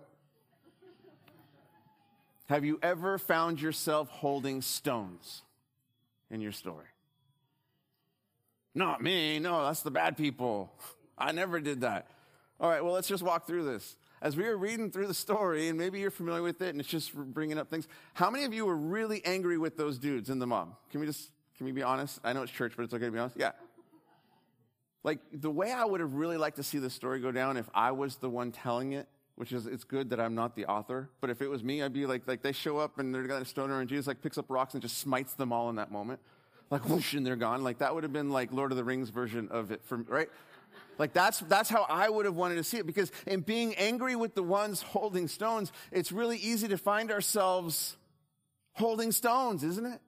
Have 2.50 2.64
you 2.66 2.80
ever 2.82 3.18
found 3.18 3.62
yourself 3.62 4.10
holding 4.10 4.62
stones 4.62 5.44
in 6.30 6.42
your 6.42 6.52
story? 6.52 6.88
Not 8.76 9.02
me. 9.02 9.40
No, 9.40 9.66
that's 9.66 9.82
the 9.82 9.92
bad 9.92 10.18
people. 10.18 10.72
I 11.18 11.32
never 11.32 11.60
did 11.60 11.82
that. 11.82 12.08
All 12.60 12.70
right, 12.70 12.84
well, 12.84 12.94
let's 12.94 13.08
just 13.08 13.24
walk 13.24 13.48
through 13.48 13.66
this. 13.66 13.96
As 14.22 14.36
we 14.36 14.44
were 14.44 14.58
reading 14.58 14.92
through 14.92 15.08
the 15.08 15.14
story, 15.14 15.68
and 15.68 15.78
maybe 15.78 16.00
you're 16.00 16.12
familiar 16.12 16.42
with 16.42 16.62
it, 16.62 16.70
and 16.70 16.80
it's 16.80 16.90
just 16.90 17.14
bringing 17.14 17.60
up 17.60 17.70
things. 17.70 17.88
How 18.14 18.32
many 18.32 18.46
of 18.46 18.54
you 18.54 18.66
were 18.66 18.76
really 18.76 19.24
angry 19.26 19.58
with 19.58 19.78
those 19.78 20.00
dudes 20.00 20.30
in 20.30 20.40
the 20.40 20.48
mob? 20.48 20.76
Can 20.92 21.00
we 21.00 21.06
just, 21.06 21.30
can 21.58 21.66
we 21.66 21.72
be 21.72 21.84
honest? 21.84 22.20
I 22.24 22.34
know 22.34 22.42
it's 22.42 22.52
church, 22.52 22.74
but 22.76 22.84
it's 22.84 22.94
okay 22.94 23.06
to 23.06 23.12
be 23.12 23.20
honest. 23.20 23.38
Yeah. 23.38 23.52
Like 25.04 25.20
the 25.32 25.52
way 25.52 25.72
I 25.72 25.86
would 25.86 26.02
have 26.02 26.14
really 26.14 26.38
liked 26.38 26.58
to 26.58 26.64
see 26.64 26.80
the 26.80 26.90
story 26.90 27.20
go 27.20 27.32
down 27.32 27.58
if 27.58 27.70
I 27.74 27.92
was 27.92 28.18
the 28.18 28.30
one 28.30 28.52
telling 28.52 28.94
it, 28.94 29.08
which 29.38 29.52
is 29.52 29.68
it's 29.68 29.84
good 29.84 30.10
that 30.10 30.20
I'm 30.20 30.34
not 30.34 30.56
the 30.56 30.66
author, 30.66 31.10
but 31.22 31.30
if 31.30 31.44
it 31.44 31.48
was 31.48 31.64
me, 31.64 31.84
I'd 31.84 31.94
be 31.94 32.08
like 32.08 32.28
like 32.28 32.42
they 32.42 32.52
show 32.52 32.80
up 32.80 32.98
and 32.98 33.14
they're 33.14 33.24
got 33.24 33.42
a 33.42 33.46
stoner 33.46 33.80
and 33.80 33.88
Jesus 33.88 34.08
like 34.08 34.22
picks 34.22 34.38
up 34.38 34.46
rocks 34.50 34.74
and 34.74 34.82
just 34.82 34.98
smites 34.98 35.34
them 35.34 35.54
all 35.54 35.70
in 35.70 35.76
that 35.76 35.92
moment. 35.92 36.20
Like 36.72 36.90
whoosh 36.90 37.14
and 37.14 37.26
they're 37.26 37.36
gone. 37.36 37.64
Like 37.64 37.78
that 37.78 37.94
would 37.94 38.04
have 38.04 38.12
been 38.12 38.32
like 38.32 38.52
Lord 38.52 38.72
of 38.72 38.78
the 38.78 38.84
Rings 38.84 39.10
version 39.10 39.48
of 39.52 39.72
it 39.72 39.82
for 39.86 39.98
right? 39.98 40.28
Like 40.98 41.14
that's 41.14 41.40
that's 41.42 41.70
how 41.70 41.86
I 41.88 42.10
would 42.10 42.26
have 42.26 42.36
wanted 42.36 42.56
to 42.56 42.64
see 42.64 42.78
it 42.78 42.88
because 42.88 43.12
in 43.28 43.42
being 43.42 43.76
angry 43.76 44.16
with 44.16 44.34
the 44.34 44.44
ones 44.44 44.82
holding 44.82 45.28
stones, 45.28 45.72
it's 45.92 46.12
really 46.12 46.38
easy 46.38 46.68
to 46.70 46.78
find 46.78 47.12
ourselves 47.12 47.96
holding 48.74 49.12
stones, 49.12 49.64
isn't 49.64 49.86
it? 49.86 50.02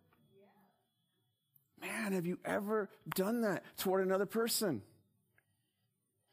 Man, 1.82 2.14
have 2.14 2.26
you 2.26 2.40
ever 2.44 2.90
done 3.16 3.42
that 3.42 3.64
toward 3.78 4.06
another 4.06 4.26
person? 4.26 4.82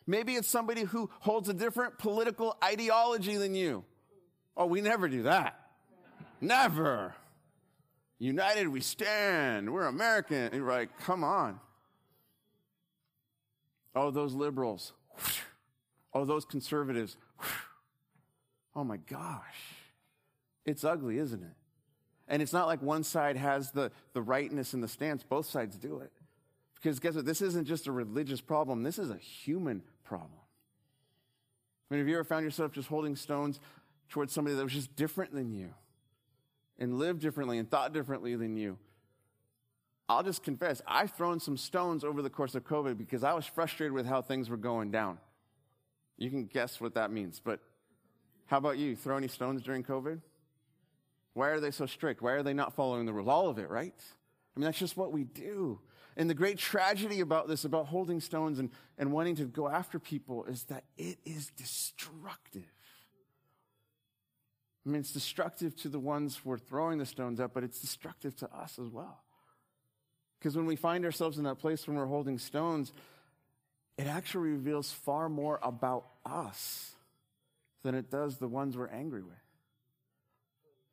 Maybe 0.07 0.35
it's 0.35 0.49
somebody 0.49 0.83
who 0.83 1.11
holds 1.21 1.49
a 1.49 1.55
different 1.55 1.99
political 1.99 2.57
ideology 2.63 3.37
than 3.37 3.55
you. 3.55 3.85
Oh, 4.57 4.67
we 4.67 4.81
never 4.81 5.09
do 5.09 5.25
that. 5.25 5.61
Never. 6.41 7.15
United 8.19 8.69
we 8.69 8.81
stand. 8.81 9.73
We're 9.73 9.87
American. 9.87 10.37
And 10.37 10.55
you're 10.55 10.71
like, 10.71 10.91
come 11.01 11.25
on. 11.25 11.61
Oh, 13.95 14.11
those 14.11 14.35
liberals. 14.35 14.93
Oh, 16.15 16.25
those 16.25 16.45
conservatives. 16.45 17.17
Oh 18.75 18.85
my 18.85 18.99
gosh. 18.99 19.75
It's 20.65 20.85
ugly, 20.85 21.19
isn't 21.19 21.43
it? 21.43 21.55
And 22.29 22.43
it's 22.43 22.53
not 22.53 22.67
like 22.67 22.83
one 22.83 23.05
side 23.05 23.37
has 23.37 23.71
the, 23.73 23.91
the 24.13 24.23
rightness 24.23 24.75
in 24.75 24.81
the 24.81 24.89
stance. 24.89 25.23
Both 25.23 25.47
sides 25.47 25.77
do 25.77 25.99
it. 26.01 26.13
Because 26.75 26.99
guess 27.01 27.15
what? 27.15 27.25
This 27.25 27.41
isn't 27.41 27.67
just 27.67 27.87
a 27.87 27.93
religious 27.93 28.41
problem. 28.41 28.83
This 28.83 28.99
is 28.99 29.11
a 29.11 29.17
human 29.17 29.83
problem. 30.07 30.41
I 31.91 31.95
mean, 31.95 32.01
have 32.01 32.09
you 32.09 32.15
ever 32.15 32.25
found 32.25 32.45
yourself 32.45 32.73
just 32.73 32.89
holding 32.89 33.17
stones 33.17 33.61
towards 34.09 34.33
somebody 34.33 34.57
that 34.57 34.63
was 34.63 34.73
just 34.73 34.97
different 34.97 35.33
than 35.33 35.53
you 35.53 35.71
and 36.79 36.99
lived 36.99 37.21
differently 37.21 37.59
and 37.59 37.71
thought 37.71 37.93
differently 37.93 38.35
than 38.37 38.57
you? 38.57 38.79
I'll 40.09 40.23
just 40.23 40.43
confess, 40.43 40.83
I've 40.87 41.13
thrown 41.13 41.41
some 41.41 41.57
stones 41.57 42.05
over 42.05 42.23
the 42.23 42.31
course 42.31 42.55
of 42.55 42.65
COVID 42.65 42.97
because 42.97 43.25
I 43.25 43.33
was 43.33 43.45
frustrated 43.45 43.93
with 43.93 44.07
how 44.07 44.23
things 44.23 44.49
were 44.49 44.57
going 44.57 44.91
down. 44.91 45.19
You 46.17 46.31
can 46.31 46.47
guess 46.47 46.81
what 46.81 46.95
that 46.95 47.11
means, 47.11 47.41
but 47.43 47.61
how 48.47 48.59
about 48.59 48.79
you? 48.79 48.95
Throw 48.95 49.17
any 49.17 49.29
stones 49.29 49.63
during 49.63 49.83
COVID? 49.83 50.21
Why 51.35 51.49
are 51.49 51.61
they 51.61 51.73
so 51.73 51.87
strict? 51.87 52.23
Why 52.23 52.33
are 52.33 52.43
they 52.43 52.55
not 52.55 52.75
following 52.75 53.05
the 53.05 53.13
rules? 53.13 53.29
All 53.29 53.49
of 53.49 53.59
it, 53.59 53.69
right? 53.69 53.95
I 54.57 54.61
mean, 54.61 54.65
that's 54.65 54.79
just 54.79 54.97
what 54.97 55.13
we 55.13 55.25
do. 55.25 55.81
And 56.17 56.31
the 56.31 56.35
great 56.35 56.59
tragedy 56.59 57.21
about 57.21 57.47
this, 57.47 57.65
about 57.65 57.87
holding 57.87 58.21
stones 58.21 58.59
and, 58.59 58.71
and 58.97 59.13
wanting 59.13 59.37
to 59.37 59.45
go 59.45 59.69
after 59.69 59.99
people, 59.99 60.45
is 60.47 60.65
that 60.65 60.85
it 60.97 61.19
is 61.25 61.51
destructive. 61.51 62.73
I 64.87 64.89
mean, 64.89 65.01
it's 65.01 65.13
destructive 65.13 65.77
to 65.77 65.89
the 65.89 65.99
ones 65.99 66.37
who 66.37 66.51
are 66.53 66.59
throwing 66.59 66.99
the 66.99 67.07
stones 67.07 67.41
at, 67.41 67.53
but 67.53 67.65
it's 67.65 67.81
destructive 67.81 68.37
to 68.37 68.49
us 68.55 68.79
as 68.79 68.89
well. 68.89 69.25
Because 70.39 70.57
when 70.57 70.67
we 70.67 70.77
find 70.77 71.05
ourselves 71.05 71.39
in 71.39 71.45
that 71.45 71.59
place 71.59 71.87
when 71.87 71.97
we're 71.97 72.07
holding 72.07 72.39
stones, 72.39 72.93
it 73.99 74.07
actually 74.07 74.51
reveals 74.51 74.93
far 74.93 75.29
more 75.29 75.59
about 75.63 76.07
us 76.25 76.93
than 77.83 77.95
it 77.95 78.11
does 78.11 78.37
the 78.37 78.49
ones 78.49 78.77
we're 78.77 78.89
angry 78.89 79.23
with. 79.23 79.35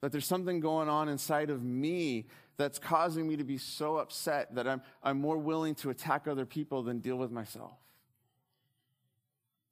That 0.01 0.11
there's 0.11 0.25
something 0.25 0.59
going 0.59 0.89
on 0.89 1.07
inside 1.07 1.49
of 1.49 1.63
me 1.63 2.25
that's 2.57 2.79
causing 2.79 3.27
me 3.27 3.35
to 3.37 3.43
be 3.43 3.57
so 3.57 3.97
upset 3.97 4.53
that 4.55 4.67
I'm, 4.67 4.81
I'm 5.01 5.19
more 5.19 5.37
willing 5.37 5.75
to 5.75 5.89
attack 5.89 6.27
other 6.27 6.45
people 6.45 6.83
than 6.83 6.99
deal 6.99 7.15
with 7.15 7.31
myself. 7.31 7.73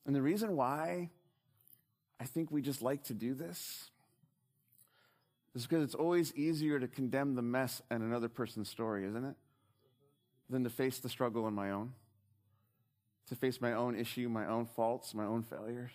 And 0.05 0.15
the 0.15 0.21
reason 0.21 0.55
why 0.55 1.09
I 2.19 2.25
think 2.25 2.51
we 2.51 2.61
just 2.61 2.81
like 2.81 3.03
to 3.05 3.13
do 3.13 3.33
this 3.33 3.89
is 5.53 5.67
because 5.67 5.83
it's 5.83 5.95
always 5.95 6.33
easier 6.35 6.79
to 6.79 6.87
condemn 6.87 7.35
the 7.35 7.41
mess 7.41 7.81
in 7.91 8.01
another 8.01 8.29
person's 8.29 8.69
story, 8.69 9.05
isn't 9.05 9.25
it? 9.25 9.35
Than 10.49 10.63
to 10.63 10.69
face 10.69 10.99
the 10.99 11.09
struggle 11.09 11.47
in 11.47 11.53
my 11.53 11.71
own, 11.71 11.93
to 13.27 13.35
face 13.35 13.61
my 13.61 13.73
own 13.73 13.95
issue, 13.95 14.29
my 14.29 14.47
own 14.47 14.65
faults, 14.65 15.13
my 15.13 15.25
own 15.25 15.43
failures. 15.43 15.91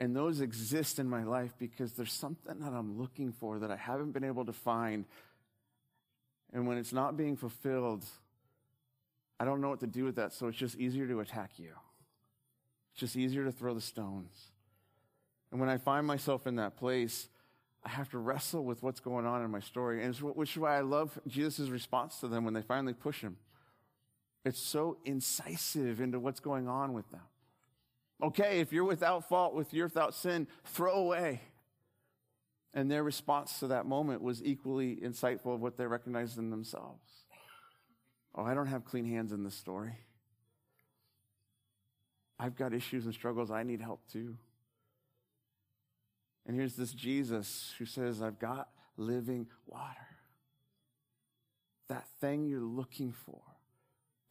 And 0.00 0.14
those 0.14 0.40
exist 0.40 0.98
in 0.98 1.08
my 1.08 1.24
life 1.24 1.54
because 1.58 1.92
there's 1.92 2.12
something 2.12 2.58
that 2.60 2.72
I'm 2.72 2.98
looking 2.98 3.32
for 3.32 3.58
that 3.60 3.70
I 3.70 3.76
haven't 3.76 4.12
been 4.12 4.24
able 4.24 4.44
to 4.44 4.52
find. 4.52 5.04
And 6.52 6.66
when 6.66 6.78
it's 6.78 6.92
not 6.92 7.16
being 7.16 7.36
fulfilled, 7.36 8.04
I 9.40 9.44
don't 9.44 9.60
know 9.60 9.68
what 9.68 9.80
to 9.80 9.86
do 9.86 10.04
with 10.04 10.16
that. 10.16 10.32
So 10.32 10.48
it's 10.48 10.56
just 10.56 10.76
easier 10.76 11.06
to 11.08 11.20
attack 11.20 11.52
you. 11.58 11.70
It's 12.92 13.00
just 13.00 13.16
easier 13.16 13.44
to 13.44 13.52
throw 13.52 13.74
the 13.74 13.80
stones. 13.80 14.32
And 15.50 15.60
when 15.60 15.68
I 15.68 15.78
find 15.78 16.06
myself 16.06 16.46
in 16.46 16.56
that 16.56 16.76
place, 16.76 17.28
I 17.84 17.88
have 17.90 18.08
to 18.10 18.18
wrestle 18.18 18.64
with 18.64 18.82
what's 18.82 19.00
going 19.00 19.26
on 19.26 19.42
in 19.44 19.50
my 19.50 19.60
story. 19.60 20.04
And 20.04 20.14
which 20.16 20.52
is 20.52 20.58
why 20.58 20.76
I 20.76 20.80
love 20.80 21.18
Jesus' 21.26 21.68
response 21.68 22.20
to 22.20 22.28
them 22.28 22.44
when 22.44 22.54
they 22.54 22.62
finally 22.62 22.94
push 22.94 23.20
him. 23.20 23.36
It's 24.44 24.60
so 24.60 24.98
incisive 25.04 26.00
into 26.00 26.20
what's 26.20 26.40
going 26.40 26.68
on 26.68 26.92
with 26.92 27.10
them. 27.10 27.22
Okay, 28.22 28.60
if 28.60 28.72
you're 28.72 28.84
without 28.84 29.28
fault, 29.28 29.54
if 29.58 29.72
you're 29.72 29.86
without 29.86 30.14
sin, 30.14 30.46
throw 30.64 30.94
away. 30.94 31.40
And 32.74 32.90
their 32.90 33.04
response 33.04 33.60
to 33.60 33.68
that 33.68 33.86
moment 33.86 34.20
was 34.20 34.42
equally 34.42 34.96
insightful 34.96 35.54
of 35.54 35.60
what 35.60 35.76
they 35.76 35.86
recognized 35.86 36.38
in 36.38 36.50
themselves. 36.50 37.08
Oh, 38.34 38.42
I 38.42 38.52
don't 38.52 38.66
have 38.66 38.84
clean 38.84 39.04
hands 39.04 39.30
in 39.30 39.44
this 39.44 39.54
story. 39.54 39.94
I've 42.38 42.56
got 42.56 42.74
issues 42.74 43.04
and 43.04 43.14
struggles. 43.14 43.52
I 43.52 43.62
need 43.62 43.80
help 43.80 44.00
too. 44.10 44.36
And 46.46 46.56
here's 46.56 46.74
this 46.74 46.92
Jesus 46.92 47.72
who 47.78 47.86
says, 47.86 48.20
I've 48.20 48.40
got 48.40 48.68
living 48.96 49.46
water. 49.66 50.08
That 51.88 52.08
thing 52.20 52.44
you're 52.46 52.60
looking 52.60 53.12
for 53.12 53.40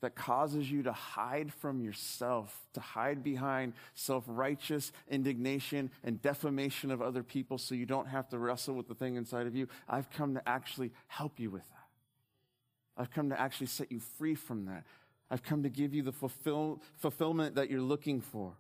that 0.04 0.16
causes 0.16 0.70
you 0.70 0.84
to 0.84 0.92
hide 0.92 1.54
from 1.54 1.80
yourself, 1.80 2.54
to 2.74 2.82
hide 2.82 3.24
behind 3.24 3.72
self 3.96 4.26
righteous 4.28 4.92
indignation 5.10 5.90
and 6.04 6.22
defamation 6.22 6.92
of 6.92 7.02
other 7.02 7.24
people 7.24 7.58
so 7.58 7.74
you 7.74 7.86
don't 7.86 8.10
have 8.10 8.28
to 8.28 8.38
wrestle 8.38 8.76
with 8.76 8.90
the 8.90 8.96
thing 8.96 9.16
inside 9.16 9.48
of 9.48 9.56
you. 9.56 9.70
I've 9.88 10.10
come 10.10 10.34
to 10.34 10.48
actually 10.48 10.92
help 11.08 11.40
you 11.40 11.50
with 11.50 11.64
that. 11.70 13.02
I've 13.02 13.12
come 13.12 13.30
to 13.30 13.40
actually 13.40 13.68
set 13.68 13.94
you 13.94 14.02
free 14.02 14.36
from 14.36 14.66
that. 14.66 14.84
I've 15.32 15.42
come 15.42 15.64
to 15.64 15.70
give 15.70 15.94
you 15.94 16.04
the 16.04 16.12
fulfill, 16.12 16.82
fulfillment 16.98 17.56
that 17.56 17.72
you're 17.72 17.80
looking 17.80 18.20
for. 18.20 18.52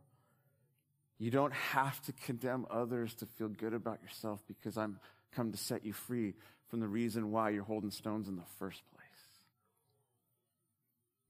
You 1.20 1.30
don't 1.30 1.54
have 1.54 2.02
to 2.04 2.14
condemn 2.14 2.66
others 2.72 3.16
to 3.16 3.26
feel 3.26 3.50
good 3.50 3.74
about 3.74 4.02
yourself 4.02 4.40
because 4.48 4.78
I'm 4.78 4.98
come 5.36 5.52
to 5.52 5.58
set 5.58 5.84
you 5.86 5.92
free 5.92 6.36
from 6.70 6.80
the 6.80 6.88
reason 6.88 7.32
why 7.32 7.50
you're 7.50 7.64
holding 7.64 7.92
stones 7.92 8.30
in 8.30 8.38
the 8.38 8.46
first 8.60 8.82
place. 8.96 9.03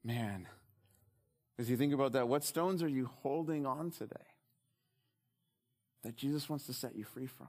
Man, 0.03 0.47
as 1.57 1.69
you 1.69 1.77
think 1.77 1.93
about 1.93 2.11
that, 2.13 2.27
what 2.27 2.43
stones 2.43 2.83
are 2.83 2.89
you 2.89 3.09
holding 3.21 3.65
on 3.65 3.91
today 3.91 4.15
that 6.03 6.15
Jesus 6.15 6.49
wants 6.49 6.65
to 6.65 6.73
set 6.73 6.95
you 6.95 7.03
free 7.03 7.27
from? 7.27 7.47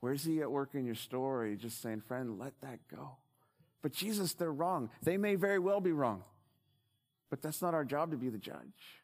Where's 0.00 0.24
he 0.24 0.40
at 0.40 0.50
work 0.50 0.74
in 0.74 0.84
your 0.84 0.94
story? 0.94 1.56
Just 1.56 1.80
saying, 1.80 2.00
friend, 2.00 2.38
let 2.38 2.60
that 2.60 2.78
go. 2.88 3.16
But 3.82 3.92
Jesus, 3.92 4.34
they're 4.34 4.52
wrong. 4.52 4.90
They 5.02 5.16
may 5.16 5.36
very 5.36 5.58
well 5.58 5.80
be 5.80 5.92
wrong. 5.92 6.22
But 7.30 7.42
that's 7.42 7.62
not 7.62 7.74
our 7.74 7.84
job 7.84 8.10
to 8.10 8.16
be 8.16 8.28
the 8.28 8.38
judge. 8.38 9.02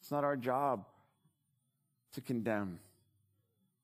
It's 0.00 0.10
not 0.10 0.24
our 0.24 0.36
job 0.36 0.84
to 2.14 2.20
condemn. 2.20 2.80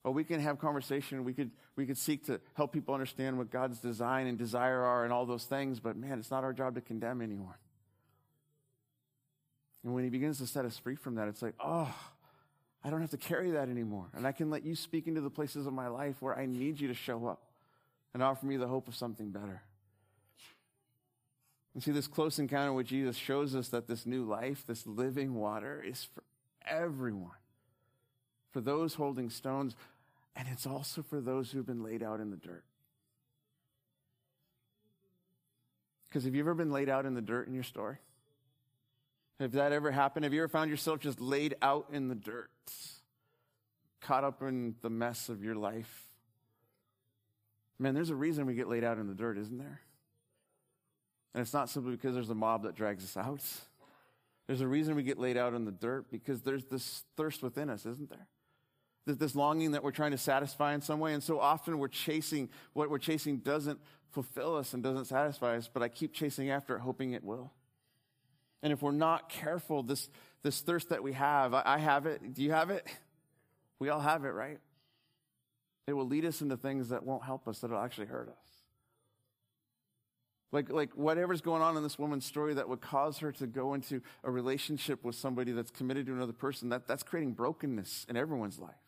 But 0.04 0.12
we 0.12 0.22
can 0.22 0.38
have 0.38 0.58
conversation. 0.58 1.24
We 1.24 1.32
could, 1.32 1.50
we 1.76 1.86
could 1.86 1.96
seek 1.96 2.26
to 2.26 2.38
help 2.52 2.72
people 2.72 2.92
understand 2.92 3.38
what 3.38 3.50
God's 3.50 3.78
design 3.78 4.26
and 4.26 4.36
desire 4.36 4.82
are 4.82 5.04
and 5.04 5.12
all 5.12 5.24
those 5.24 5.44
things. 5.44 5.80
But 5.80 5.96
man, 5.96 6.18
it's 6.18 6.30
not 6.30 6.44
our 6.44 6.52
job 6.52 6.74
to 6.74 6.82
condemn 6.82 7.22
anyone. 7.22 7.54
And 9.82 9.94
when 9.94 10.04
he 10.04 10.10
begins 10.10 10.38
to 10.38 10.46
set 10.46 10.66
us 10.66 10.76
free 10.78 10.94
from 10.94 11.14
that, 11.16 11.28
it's 11.28 11.40
like, 11.40 11.54
oh, 11.58 11.92
I 12.84 12.90
don't 12.90 13.00
have 13.00 13.10
to 13.10 13.16
carry 13.16 13.52
that 13.52 13.70
anymore. 13.70 14.08
And 14.14 14.26
I 14.26 14.32
can 14.32 14.50
let 14.50 14.62
you 14.62 14.76
speak 14.76 15.06
into 15.06 15.22
the 15.22 15.30
places 15.30 15.66
of 15.66 15.72
my 15.72 15.88
life 15.88 16.16
where 16.20 16.38
I 16.38 16.44
need 16.44 16.80
you 16.80 16.88
to 16.88 16.94
show 16.94 17.26
up 17.26 17.42
and 18.12 18.22
offer 18.22 18.44
me 18.44 18.58
the 18.58 18.68
hope 18.68 18.88
of 18.88 18.94
something 18.94 19.30
better. 19.30 19.62
And 21.72 21.82
see, 21.82 21.92
this 21.92 22.06
close 22.06 22.38
encounter 22.38 22.74
with 22.74 22.86
Jesus 22.86 23.16
shows 23.16 23.54
us 23.54 23.68
that 23.68 23.88
this 23.88 24.04
new 24.04 24.24
life, 24.24 24.64
this 24.66 24.86
living 24.86 25.34
water, 25.34 25.82
is 25.84 26.06
for 26.14 26.22
everyone. 26.66 27.30
For 28.52 28.60
those 28.60 28.94
holding 28.94 29.30
stones, 29.30 29.74
and 30.36 30.48
it's 30.50 30.66
also 30.66 31.02
for 31.02 31.20
those 31.20 31.50
who've 31.50 31.66
been 31.66 31.82
laid 31.82 32.02
out 32.02 32.20
in 32.20 32.30
the 32.30 32.36
dirt. 32.36 32.64
Because 36.08 36.24
have 36.24 36.34
you 36.34 36.40
ever 36.40 36.54
been 36.54 36.70
laid 36.70 36.88
out 36.88 37.06
in 37.06 37.14
the 37.14 37.22
dirt 37.22 37.48
in 37.48 37.54
your 37.54 37.64
story? 37.64 37.96
Have 39.40 39.52
that 39.52 39.72
ever 39.72 39.90
happened? 39.90 40.24
Have 40.24 40.32
you 40.32 40.40
ever 40.40 40.48
found 40.48 40.70
yourself 40.70 41.00
just 41.00 41.20
laid 41.20 41.56
out 41.60 41.88
in 41.92 42.08
the 42.08 42.14
dirt, 42.14 42.50
caught 44.00 44.22
up 44.22 44.42
in 44.42 44.76
the 44.80 44.90
mess 44.90 45.28
of 45.28 45.42
your 45.42 45.56
life? 45.56 46.04
Man, 47.78 47.94
there's 47.94 48.10
a 48.10 48.14
reason 48.14 48.46
we 48.46 48.54
get 48.54 48.68
laid 48.68 48.84
out 48.84 48.98
in 48.98 49.08
the 49.08 49.14
dirt, 49.14 49.38
isn't 49.38 49.58
there? 49.58 49.80
And 51.34 51.40
it's 51.40 51.52
not 51.52 51.68
simply 51.68 51.92
because 51.92 52.14
there's 52.14 52.30
a 52.30 52.34
mob 52.34 52.62
that 52.62 52.76
drags 52.76 53.02
us 53.02 53.16
out. 53.16 53.42
There's 54.46 54.60
a 54.60 54.68
reason 54.68 54.94
we 54.94 55.02
get 55.02 55.18
laid 55.18 55.36
out 55.36 55.54
in 55.54 55.64
the 55.64 55.72
dirt 55.72 56.10
because 56.12 56.42
there's 56.42 56.64
this 56.66 57.02
thirst 57.16 57.42
within 57.42 57.68
us, 57.70 57.86
isn't 57.86 58.08
there? 58.08 58.28
This 59.06 59.34
longing 59.34 59.72
that 59.72 59.82
we're 59.82 59.90
trying 59.90 60.12
to 60.12 60.18
satisfy 60.18 60.74
in 60.74 60.80
some 60.80 61.00
way. 61.00 61.12
And 61.12 61.22
so 61.22 61.38
often 61.38 61.78
we're 61.78 61.88
chasing, 61.88 62.48
what 62.72 62.90
we're 62.90 62.98
chasing 62.98 63.38
doesn't 63.38 63.78
fulfill 64.10 64.56
us 64.56 64.72
and 64.72 64.82
doesn't 64.82 65.06
satisfy 65.06 65.56
us, 65.56 65.68
but 65.72 65.82
I 65.82 65.88
keep 65.88 66.12
chasing 66.12 66.50
after 66.50 66.76
it, 66.76 66.80
hoping 66.80 67.12
it 67.12 67.22
will. 67.24 67.52
And 68.62 68.72
if 68.72 68.80
we're 68.80 68.92
not 68.92 69.28
careful, 69.28 69.82
this, 69.82 70.08
this 70.42 70.60
thirst 70.62 70.88
that 70.88 71.02
we 71.02 71.12
have, 71.12 71.52
I, 71.52 71.62
I 71.64 71.78
have 71.78 72.06
it. 72.06 72.32
Do 72.32 72.42
you 72.42 72.52
have 72.52 72.70
it? 72.70 72.86
We 73.80 73.88
all 73.88 74.00
have 74.00 74.24
it, 74.24 74.30
right? 74.30 74.60
It 75.88 75.92
will 75.94 76.06
lead 76.06 76.24
us 76.24 76.40
into 76.40 76.56
things 76.56 76.90
that 76.90 77.04
won't 77.04 77.24
help 77.24 77.48
us, 77.48 77.58
that'll 77.58 77.76
actually 77.76 78.06
hurt 78.06 78.28
us. 78.28 78.54
Like, 80.52 80.70
like 80.70 80.92
whatever's 80.94 81.40
going 81.40 81.60
on 81.60 81.76
in 81.76 81.82
this 81.82 81.98
woman's 81.98 82.24
story 82.24 82.54
that 82.54 82.68
would 82.68 82.80
cause 82.80 83.18
her 83.18 83.32
to 83.32 83.46
go 83.48 83.74
into 83.74 84.00
a 84.22 84.30
relationship 84.30 85.04
with 85.04 85.16
somebody 85.16 85.50
that's 85.50 85.72
committed 85.72 86.06
to 86.06 86.12
another 86.12 86.32
person, 86.32 86.68
that, 86.68 86.86
that's 86.86 87.02
creating 87.02 87.32
brokenness 87.32 88.06
in 88.08 88.16
everyone's 88.16 88.60
life. 88.60 88.83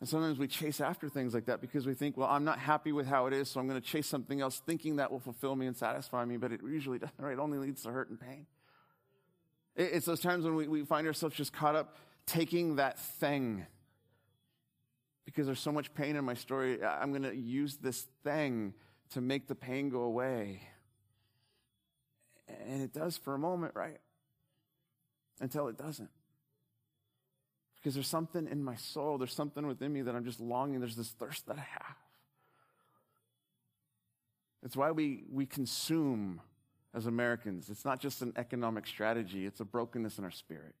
And 0.00 0.08
sometimes 0.08 0.38
we 0.38 0.48
chase 0.48 0.80
after 0.80 1.10
things 1.10 1.34
like 1.34 1.44
that 1.46 1.60
because 1.60 1.86
we 1.86 1.92
think, 1.92 2.16
well, 2.16 2.28
I'm 2.28 2.44
not 2.44 2.58
happy 2.58 2.90
with 2.90 3.06
how 3.06 3.26
it 3.26 3.34
is, 3.34 3.50
so 3.50 3.60
I'm 3.60 3.68
going 3.68 3.80
to 3.80 3.86
chase 3.86 4.06
something 4.06 4.40
else 4.40 4.62
thinking 4.64 4.96
that 4.96 5.12
will 5.12 5.20
fulfill 5.20 5.54
me 5.54 5.66
and 5.66 5.76
satisfy 5.76 6.24
me, 6.24 6.38
but 6.38 6.52
it 6.52 6.60
usually 6.66 6.98
doesn't, 6.98 7.14
right? 7.18 7.34
It 7.34 7.38
only 7.38 7.58
leads 7.58 7.82
to 7.82 7.90
hurt 7.90 8.08
and 8.08 8.18
pain. 8.18 8.46
It's 9.76 10.06
those 10.06 10.20
times 10.20 10.44
when 10.44 10.56
we, 10.56 10.68
we 10.68 10.84
find 10.84 11.06
ourselves 11.06 11.36
just 11.36 11.52
caught 11.52 11.76
up 11.76 11.96
taking 12.26 12.76
that 12.76 12.98
thing 12.98 13.66
because 15.24 15.46
there's 15.46 15.60
so 15.60 15.70
much 15.70 15.94
pain 15.94 16.16
in 16.16 16.24
my 16.24 16.34
story. 16.34 16.82
I'm 16.82 17.10
going 17.10 17.22
to 17.22 17.36
use 17.36 17.76
this 17.76 18.06
thing 18.24 18.74
to 19.10 19.20
make 19.20 19.48
the 19.48 19.54
pain 19.54 19.90
go 19.90 20.02
away. 20.02 20.62
And 22.66 22.82
it 22.82 22.92
does 22.92 23.16
for 23.16 23.34
a 23.34 23.38
moment, 23.38 23.74
right? 23.74 23.98
Until 25.40 25.68
it 25.68 25.78
doesn't. 25.78 26.10
Because 27.80 27.94
there's 27.94 28.08
something 28.08 28.46
in 28.46 28.62
my 28.62 28.76
soul, 28.76 29.16
there's 29.16 29.32
something 29.32 29.66
within 29.66 29.92
me 29.92 30.02
that 30.02 30.14
I'm 30.14 30.24
just 30.24 30.38
longing, 30.38 30.80
there's 30.80 30.96
this 30.96 31.10
thirst 31.10 31.46
that 31.46 31.56
I 31.56 31.66
have. 31.78 31.96
It's 34.62 34.76
why 34.76 34.90
we, 34.90 35.24
we 35.30 35.46
consume 35.46 36.42
as 36.92 37.06
Americans. 37.06 37.70
It's 37.70 37.84
not 37.84 37.98
just 37.98 38.20
an 38.20 38.34
economic 38.36 38.86
strategy, 38.86 39.46
it's 39.46 39.60
a 39.60 39.64
brokenness 39.64 40.18
in 40.18 40.24
our 40.24 40.30
spirit. 40.30 40.74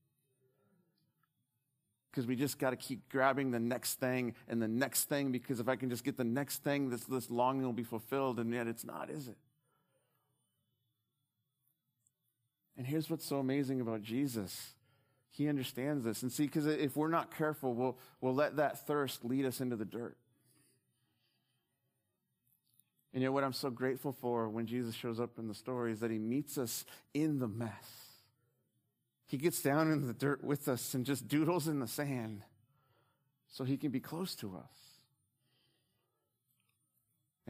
Because 2.10 2.26
we 2.26 2.36
just 2.36 2.58
got 2.58 2.70
to 2.70 2.76
keep 2.76 3.08
grabbing 3.08 3.52
the 3.52 3.60
next 3.60 3.94
thing 3.94 4.34
and 4.48 4.60
the 4.60 4.68
next 4.68 5.04
thing, 5.04 5.32
because 5.32 5.60
if 5.60 5.68
I 5.68 5.76
can 5.76 5.88
just 5.88 6.04
get 6.04 6.16
the 6.16 6.24
next 6.24 6.64
thing, 6.64 6.90
this, 6.90 7.04
this 7.04 7.30
longing 7.30 7.64
will 7.64 7.72
be 7.72 7.84
fulfilled, 7.84 8.40
and 8.40 8.52
yet 8.52 8.66
it's 8.66 8.84
not, 8.84 9.08
is 9.08 9.28
it? 9.28 9.36
And 12.76 12.86
here's 12.86 13.08
what's 13.08 13.24
so 13.24 13.38
amazing 13.38 13.80
about 13.80 14.02
Jesus 14.02 14.74
he 15.30 15.48
understands 15.48 16.04
this. 16.04 16.22
And 16.22 16.32
see, 16.32 16.44
because 16.44 16.66
if 16.66 16.96
we're 16.96 17.08
not 17.08 17.34
careful, 17.36 17.72
we'll, 17.74 17.98
we'll 18.20 18.34
let 18.34 18.56
that 18.56 18.86
thirst 18.86 19.24
lead 19.24 19.46
us 19.46 19.60
into 19.60 19.76
the 19.76 19.84
dirt. 19.84 20.16
And 23.14 23.22
yet, 23.22 23.32
what 23.32 23.42
I'm 23.44 23.52
so 23.52 23.70
grateful 23.70 24.12
for 24.12 24.48
when 24.48 24.66
Jesus 24.66 24.94
shows 24.94 25.18
up 25.18 25.38
in 25.38 25.48
the 25.48 25.54
story 25.54 25.92
is 25.92 26.00
that 26.00 26.10
he 26.10 26.18
meets 26.18 26.58
us 26.58 26.84
in 27.14 27.38
the 27.38 27.48
mess. 27.48 27.70
He 29.26 29.36
gets 29.36 29.62
down 29.62 29.90
in 29.90 30.06
the 30.06 30.12
dirt 30.12 30.44
with 30.44 30.68
us 30.68 30.94
and 30.94 31.06
just 31.06 31.28
doodles 31.28 31.68
in 31.68 31.80
the 31.80 31.88
sand 31.88 32.42
so 33.48 33.64
he 33.64 33.76
can 33.76 33.90
be 33.90 34.00
close 34.00 34.34
to 34.36 34.56
us. 34.56 34.64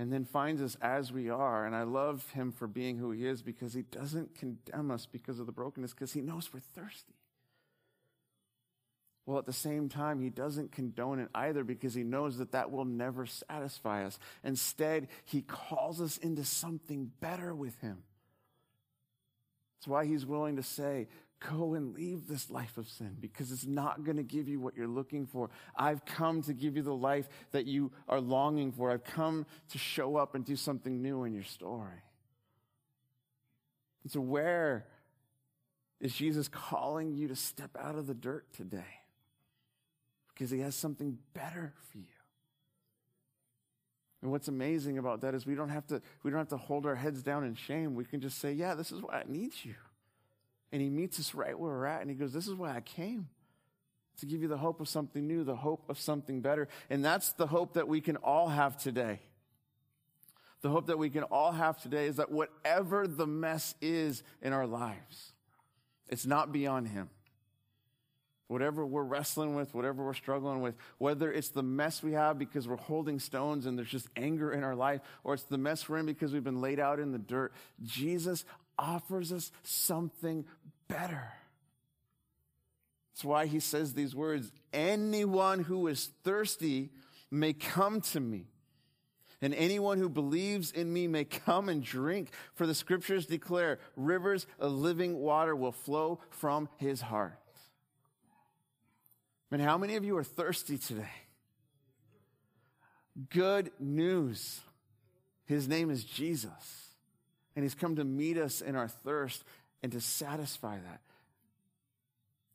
and 0.00 0.10
then 0.10 0.24
finds 0.24 0.62
us 0.62 0.78
as 0.80 1.12
we 1.12 1.28
are. 1.28 1.66
And 1.66 1.76
I 1.76 1.82
love 1.82 2.30
him 2.30 2.52
for 2.52 2.66
being 2.66 2.96
who 2.96 3.10
he 3.10 3.26
is 3.26 3.42
because 3.42 3.74
he 3.74 3.82
doesn't 3.82 4.34
condemn 4.34 4.90
us 4.90 5.04
because 5.04 5.38
of 5.38 5.44
the 5.44 5.52
brokenness, 5.52 5.92
because 5.92 6.14
he 6.14 6.22
knows 6.22 6.50
we're 6.54 6.60
thirsty. 6.60 7.19
Well, 9.26 9.38
at 9.38 9.46
the 9.46 9.52
same 9.52 9.88
time, 9.88 10.20
he 10.20 10.30
doesn't 10.30 10.72
condone 10.72 11.20
it 11.20 11.28
either 11.35 11.62
because 11.62 11.94
he 11.94 12.02
knows 12.02 12.38
that 12.38 12.52
that 12.52 12.70
will 12.70 12.85
never 12.85 13.26
satisfy 13.26 14.04
us. 14.04 14.18
Instead, 14.42 15.09
he 15.24 15.42
calls 15.42 16.00
us 16.00 16.16
into 16.18 16.44
something 16.44 17.12
better 17.20 17.54
with 17.54 17.78
him. 17.80 18.02
That's 19.78 19.88
why 19.88 20.06
he's 20.06 20.26
willing 20.26 20.56
to 20.56 20.62
say, 20.62 21.09
Go 21.48 21.72
and 21.72 21.94
leave 21.94 22.28
this 22.28 22.50
life 22.50 22.76
of 22.76 22.87
sin 22.87 23.16
because 23.18 23.50
it's 23.50 23.64
not 23.64 24.04
going 24.04 24.18
to 24.18 24.22
give 24.22 24.46
you 24.46 24.61
what 24.61 24.76
you're 24.76 24.87
looking 24.87 25.26
for. 25.26 25.48
I've 25.74 26.04
come 26.04 26.42
to 26.42 26.52
give 26.52 26.76
you 26.76 26.83
the 26.83 26.94
life 26.94 27.30
that 27.52 27.64
you 27.64 27.92
are 28.11 28.20
longing 28.20 28.72
for. 28.72 28.90
I've 28.90 29.04
come 29.04 29.46
to 29.70 29.78
show 29.78 30.16
up 30.16 30.35
and 30.35 30.44
do 30.44 30.54
something 30.54 31.00
new 31.00 31.24
in 31.24 31.33
your 31.33 31.44
story. 31.44 32.02
And 34.02 34.12
so, 34.12 34.20
where 34.20 34.87
is 35.98 36.14
Jesus 36.14 36.46
calling 36.46 37.14
you 37.14 37.28
to 37.28 37.37
step 37.37 37.70
out 37.80 37.94
of 37.94 38.06
the 38.06 38.14
dirt 38.14 38.52
today? 38.52 38.99
Because 40.40 40.50
he 40.50 40.61
has 40.61 40.74
something 40.74 41.18
better 41.35 41.74
for 41.92 41.98
you. 41.98 42.05
And 44.22 44.31
what's 44.31 44.48
amazing 44.48 44.96
about 44.96 45.20
that 45.20 45.35
is 45.35 45.44
we 45.44 45.55
don't 45.55 45.68
have 45.68 45.87
to, 45.88 46.00
we 46.22 46.31
don't 46.31 46.38
have 46.38 46.48
to 46.48 46.57
hold 46.57 46.87
our 46.87 46.94
heads 46.94 47.22
down 47.22 47.44
in 47.44 47.55
shame. 47.55 47.94
We 47.94 48.07
can 48.07 48.22
just 48.22 48.38
say, 48.38 48.55
yeah, 48.55 48.74
this 48.74 48.90
is 48.90 49.03
why 49.03 49.18
I 49.18 49.24
need 49.29 49.53
you. 49.64 49.74
And 50.72 50.81
he 50.81 50.88
meets 50.88 51.20
us 51.20 51.35
right 51.35 51.59
where 51.59 51.72
we're 51.72 51.85
at. 51.85 52.00
And 52.00 52.09
he 52.09 52.16
goes, 52.16 52.33
This 52.33 52.48
is 52.48 52.55
why 52.55 52.74
I 52.74 52.81
came 52.81 53.29
to 54.20 54.24
give 54.24 54.40
you 54.40 54.48
the 54.48 54.57
hope 54.57 54.81
of 54.81 54.88
something 54.88 55.26
new, 55.26 55.44
the 55.44 55.57
hope 55.57 55.85
of 55.90 55.98
something 55.98 56.40
better. 56.40 56.68
And 56.88 57.05
that's 57.05 57.35
the 57.35 57.46
hope 57.46 57.74
that 57.74 57.87
we 57.87 58.00
can 58.00 58.16
all 58.16 58.48
have 58.48 58.79
today. 58.79 59.20
The 60.62 60.70
hope 60.70 60.87
that 60.87 60.98
we 60.98 61.11
can 61.11 61.24
all 61.24 61.53
have 61.53 61.83
today 61.83 62.07
is 62.07 62.16
that 62.16 62.31
whatever 62.31 63.07
the 63.07 63.26
mess 63.26 63.74
is 63.83 64.22
in 64.40 64.55
our 64.55 64.66
lives, 64.66 65.35
it's 66.09 66.24
not 66.24 66.50
beyond 66.50 66.88
him. 66.88 67.11
Whatever 68.50 68.84
we're 68.84 69.04
wrestling 69.04 69.54
with, 69.54 69.72
whatever 69.74 70.04
we're 70.04 70.12
struggling 70.12 70.60
with, 70.60 70.74
whether 70.98 71.32
it's 71.32 71.50
the 71.50 71.62
mess 71.62 72.02
we 72.02 72.14
have 72.14 72.36
because 72.36 72.66
we're 72.66 72.74
holding 72.74 73.20
stones 73.20 73.64
and 73.64 73.78
there's 73.78 73.88
just 73.88 74.08
anger 74.16 74.50
in 74.52 74.64
our 74.64 74.74
life, 74.74 75.02
or 75.22 75.34
it's 75.34 75.44
the 75.44 75.56
mess 75.56 75.88
we're 75.88 75.98
in 75.98 76.06
because 76.06 76.32
we've 76.32 76.42
been 76.42 76.60
laid 76.60 76.80
out 76.80 76.98
in 76.98 77.12
the 77.12 77.18
dirt, 77.18 77.52
Jesus 77.84 78.44
offers 78.76 79.32
us 79.32 79.52
something 79.62 80.44
better. 80.88 81.32
That's 83.12 83.24
why 83.24 83.46
he 83.46 83.60
says 83.60 83.94
these 83.94 84.16
words 84.16 84.50
Anyone 84.72 85.60
who 85.60 85.86
is 85.86 86.10
thirsty 86.24 86.90
may 87.30 87.52
come 87.52 88.00
to 88.00 88.18
me. 88.18 88.46
And 89.40 89.54
anyone 89.54 89.98
who 89.98 90.08
believes 90.08 90.72
in 90.72 90.92
me 90.92 91.06
may 91.06 91.24
come 91.24 91.68
and 91.68 91.84
drink, 91.84 92.30
for 92.54 92.66
the 92.66 92.74
scriptures 92.74 93.26
declare 93.26 93.78
rivers 93.94 94.48
of 94.58 94.72
living 94.72 95.16
water 95.18 95.54
will 95.54 95.70
flow 95.70 96.18
from 96.30 96.68
his 96.78 97.00
heart. 97.00 97.38
And 99.50 99.60
how 99.60 99.78
many 99.78 99.96
of 99.96 100.04
you 100.04 100.16
are 100.16 100.24
thirsty 100.24 100.78
today? 100.78 101.10
Good 103.30 103.72
news. 103.78 104.60
His 105.46 105.66
name 105.66 105.90
is 105.90 106.04
Jesus. 106.04 106.88
And 107.56 107.64
he's 107.64 107.74
come 107.74 107.96
to 107.96 108.04
meet 108.04 108.38
us 108.38 108.60
in 108.60 108.76
our 108.76 108.88
thirst 108.88 109.42
and 109.82 109.90
to 109.92 110.00
satisfy 110.00 110.76
that. 110.76 111.00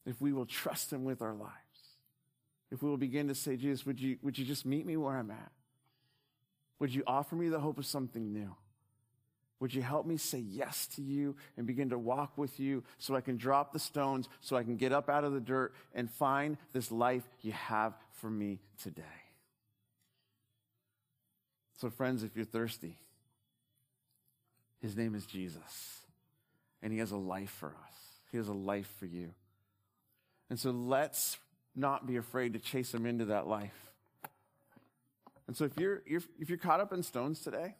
If 0.05 0.21
we 0.21 0.31
will 0.31 0.45
trust 0.45 0.93
him 0.93 1.03
with 1.03 1.21
our 1.21 1.33
lives. 1.33 1.51
If 2.71 2.81
we 2.81 2.89
will 2.89 2.97
begin 2.97 3.27
to 3.27 3.35
say, 3.35 3.57
Jesus, 3.57 3.85
would 3.85 3.99
you, 3.99 4.17
would 4.21 4.37
you 4.37 4.45
just 4.45 4.65
meet 4.65 4.85
me 4.85 4.97
where 4.97 5.15
I'm 5.15 5.31
at? 5.31 5.51
Would 6.79 6.93
you 6.93 7.03
offer 7.05 7.35
me 7.35 7.49
the 7.49 7.59
hope 7.59 7.77
of 7.77 7.85
something 7.85 8.33
new? 8.33 8.55
Would 9.59 9.73
you 9.73 9.81
help 9.81 10.05
me 10.05 10.17
say 10.17 10.39
yes 10.39 10.87
to 10.95 11.01
you 11.01 11.35
and 11.57 11.65
begin 11.65 11.89
to 11.89 11.97
walk 11.97 12.37
with 12.37 12.59
you 12.59 12.83
so 12.97 13.15
I 13.15 13.21
can 13.21 13.37
drop 13.37 13.71
the 13.71 13.79
stones, 13.79 14.27
so 14.41 14.57
I 14.57 14.63
can 14.63 14.75
get 14.75 14.91
up 14.91 15.09
out 15.09 15.23
of 15.23 15.33
the 15.33 15.39
dirt 15.39 15.73
and 15.93 16.11
find 16.11 16.57
this 16.73 16.91
life 16.91 17.23
you 17.41 17.53
have 17.53 17.93
for 18.11 18.29
me 18.29 18.59
today? 18.81 19.03
So, 21.77 21.89
friends, 21.89 22.23
if 22.23 22.35
you're 22.35 22.45
thirsty, 22.45 22.97
his 24.81 24.95
name 24.95 25.15
is 25.15 25.25
Jesus, 25.25 26.01
and 26.81 26.91
he 26.91 26.99
has 26.99 27.11
a 27.11 27.17
life 27.17 27.49
for 27.49 27.69
us. 27.69 27.95
He 28.31 28.37
has 28.37 28.47
a 28.49 28.53
life 28.53 28.91
for 28.99 29.05
you. 29.05 29.31
And 30.49 30.59
so 30.59 30.71
let's 30.71 31.37
not 31.75 32.05
be 32.05 32.17
afraid 32.17 32.53
to 32.53 32.59
chase 32.59 32.93
him 32.93 33.05
into 33.05 33.25
that 33.25 33.47
life. 33.47 33.91
And 35.47 35.55
so 35.55 35.65
if 35.65 35.77
you're, 35.77 36.01
if 36.05 36.49
you're 36.49 36.57
caught 36.57 36.79
up 36.79 36.93
in 36.93 37.03
stones 37.03 37.39
today, 37.39 37.75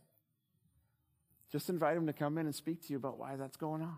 just 1.52 1.70
invite 1.70 1.96
him 1.98 2.08
to 2.08 2.14
come 2.14 2.38
in 2.38 2.46
and 2.46 2.56
speak 2.56 2.82
to 2.86 2.94
you 2.94 2.98
about 2.98 3.18
why 3.18 3.36
that's 3.36 3.58
going 3.58 3.82
on. 3.82 3.98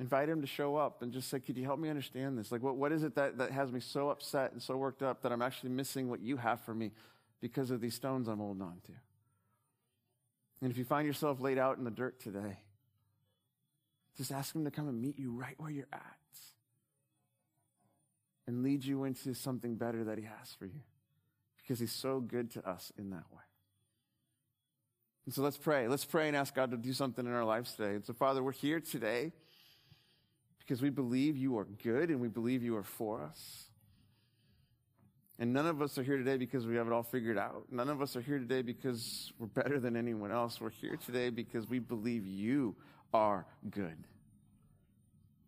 Invite 0.00 0.28
him 0.28 0.40
to 0.40 0.46
show 0.46 0.76
up 0.76 1.02
and 1.02 1.12
just 1.12 1.28
say, 1.28 1.38
Could 1.38 1.56
you 1.56 1.64
help 1.64 1.78
me 1.78 1.88
understand 1.88 2.36
this? 2.36 2.50
Like, 2.50 2.62
what, 2.62 2.76
what 2.76 2.92
is 2.92 3.02
it 3.02 3.14
that, 3.14 3.38
that 3.38 3.52
has 3.52 3.70
me 3.70 3.80
so 3.80 4.10
upset 4.10 4.52
and 4.52 4.60
so 4.60 4.76
worked 4.76 5.02
up 5.02 5.22
that 5.22 5.32
I'm 5.32 5.42
actually 5.42 5.70
missing 5.70 6.08
what 6.08 6.20
you 6.20 6.36
have 6.38 6.60
for 6.60 6.74
me 6.74 6.92
because 7.40 7.70
of 7.70 7.80
these 7.80 7.94
stones 7.94 8.26
I'm 8.26 8.38
holding 8.38 8.62
on 8.62 8.80
to? 8.86 8.92
And 10.60 10.70
if 10.70 10.78
you 10.78 10.84
find 10.84 11.06
yourself 11.06 11.40
laid 11.40 11.58
out 11.58 11.78
in 11.78 11.84
the 11.84 11.90
dirt 11.90 12.20
today, 12.20 12.58
just 14.16 14.32
ask 14.32 14.54
him 14.54 14.64
to 14.64 14.70
come 14.70 14.88
and 14.88 15.00
meet 15.00 15.18
you 15.18 15.32
right 15.32 15.54
where 15.58 15.70
you're 15.70 15.88
at 15.92 16.00
and 18.46 18.62
lead 18.62 18.84
you 18.84 19.04
into 19.04 19.34
something 19.34 19.76
better 19.76 20.04
that 20.04 20.18
he 20.18 20.24
has 20.24 20.52
for 20.58 20.66
you 20.66 20.80
because 21.58 21.78
he's 21.78 21.92
so 21.92 22.20
good 22.20 22.50
to 22.50 22.68
us 22.68 22.92
in 22.98 23.10
that 23.10 23.24
way. 23.32 23.42
And 25.24 25.34
so 25.34 25.42
let's 25.42 25.56
pray. 25.56 25.86
Let's 25.88 26.04
pray 26.04 26.28
and 26.28 26.36
ask 26.36 26.54
God 26.54 26.70
to 26.72 26.76
do 26.76 26.92
something 26.92 27.24
in 27.24 27.32
our 27.32 27.44
lives 27.44 27.74
today. 27.74 27.94
And 27.94 28.04
so, 28.04 28.12
Father, 28.12 28.42
we're 28.42 28.52
here 28.52 28.80
today 28.80 29.32
because 30.58 30.82
we 30.82 30.90
believe 30.90 31.36
you 31.36 31.58
are 31.58 31.66
good 31.82 32.10
and 32.10 32.20
we 32.20 32.28
believe 32.28 32.62
you 32.62 32.76
are 32.76 32.82
for 32.82 33.22
us. 33.22 33.64
And 35.38 35.52
none 35.52 35.66
of 35.66 35.80
us 35.80 35.96
are 35.98 36.02
here 36.02 36.18
today 36.18 36.36
because 36.36 36.66
we 36.66 36.76
have 36.76 36.86
it 36.86 36.92
all 36.92 37.02
figured 37.02 37.38
out. 37.38 37.64
None 37.70 37.88
of 37.88 38.02
us 38.02 38.16
are 38.16 38.20
here 38.20 38.38
today 38.38 38.62
because 38.62 39.32
we're 39.38 39.46
better 39.46 39.80
than 39.80 39.96
anyone 39.96 40.30
else. 40.30 40.60
We're 40.60 40.70
here 40.70 40.96
today 40.96 41.30
because 41.30 41.68
we 41.68 41.78
believe 41.78 42.26
you 42.26 42.76
are 43.14 43.46
good. 43.70 43.96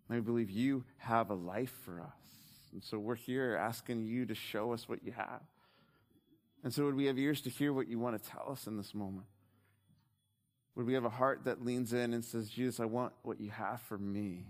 And 0.09 0.19
we 0.19 0.21
believe 0.21 0.51
you 0.51 0.85
have 0.99 1.31
a 1.31 1.35
life 1.35 1.73
for 1.85 2.01
us. 2.01 2.09
And 2.73 2.83
so 2.83 2.99
we're 2.99 3.15
here 3.15 3.57
asking 3.57 4.05
you 4.05 4.27
to 4.27 4.35
show 4.35 4.73
us 4.73 4.89
what 4.89 5.05
you 5.05 5.13
have. 5.13 5.43
And 6.65 6.73
so 6.73 6.85
would 6.87 6.97
we 6.97 7.07
have 7.07 7.19
ears 7.19 7.41
to 7.43 7.51
hear 7.51 7.73
what 7.73 7.89
you 7.89 7.99
want 7.99 8.21
to 8.21 8.31
tell 8.31 8.51
us 8.51 8.67
in 8.67 8.77
this 8.77 8.95
moment? 8.95 9.27
Would 10.75 10.87
we 10.87 10.95
have 10.95 11.05
a 11.05 11.11
heart 11.11 11.45
that 11.45 11.65
leans 11.65 11.93
in 11.93 12.15
and 12.15 12.25
says, 12.25 12.51
Jesus, 12.51 12.81
I 12.81 12.85
want 12.85 13.13
what 13.23 13.41
you 13.41 13.51
have 13.51 13.81
for 13.83 13.97
me? 13.97 14.47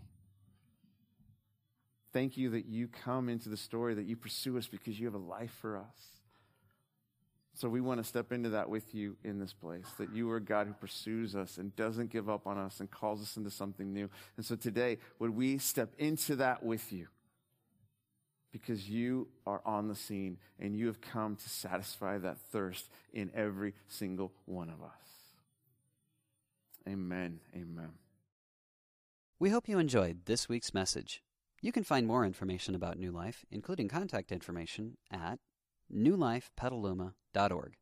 Thank 2.12 2.36
you 2.36 2.50
that 2.50 2.66
you 2.66 2.88
come 2.88 3.28
into 3.28 3.48
the 3.48 3.56
story, 3.56 3.94
that 3.94 4.06
you 4.06 4.16
pursue 4.16 4.56
us 4.56 4.66
because 4.66 4.98
you 4.98 5.06
have 5.06 5.14
a 5.14 5.18
life 5.18 5.54
for 5.60 5.76
us. 5.76 6.14
So 7.56 7.68
we 7.68 7.80
want 7.80 8.00
to 8.00 8.04
step 8.04 8.32
into 8.32 8.50
that 8.50 8.68
with 8.68 8.94
you 8.94 9.16
in 9.22 9.38
this 9.38 9.52
place, 9.52 9.86
that 9.98 10.12
you 10.12 10.30
are 10.30 10.40
God 10.40 10.66
who 10.66 10.72
pursues 10.72 11.36
us 11.36 11.56
and 11.56 11.74
doesn't 11.76 12.10
give 12.10 12.28
up 12.28 12.46
on 12.46 12.58
us 12.58 12.80
and 12.80 12.90
calls 12.90 13.22
us 13.22 13.36
into 13.36 13.50
something 13.50 13.92
new. 13.92 14.10
And 14.36 14.44
so 14.44 14.56
today, 14.56 14.98
would 15.20 15.30
we 15.30 15.58
step 15.58 15.90
into 15.98 16.36
that 16.36 16.64
with 16.64 16.92
you? 16.92 17.06
Because 18.50 18.88
you 18.88 19.28
are 19.46 19.60
on 19.64 19.88
the 19.88 19.94
scene 19.94 20.38
and 20.58 20.76
you 20.76 20.86
have 20.86 21.00
come 21.00 21.36
to 21.36 21.48
satisfy 21.48 22.18
that 22.18 22.38
thirst 22.50 22.88
in 23.12 23.30
every 23.34 23.74
single 23.86 24.32
one 24.46 24.68
of 24.68 24.82
us. 24.82 25.13
Amen. 26.88 27.40
Amen. 27.54 27.92
We 29.38 29.50
hope 29.50 29.68
you 29.68 29.78
enjoyed 29.78 30.26
this 30.26 30.48
week's 30.48 30.74
message. 30.74 31.22
You 31.60 31.72
can 31.72 31.84
find 31.84 32.06
more 32.06 32.24
information 32.24 32.74
about 32.74 32.98
New 32.98 33.10
Life, 33.10 33.44
including 33.50 33.88
contact 33.88 34.30
information, 34.30 34.98
at 35.10 35.38
newlifepetaluma.org. 35.92 37.76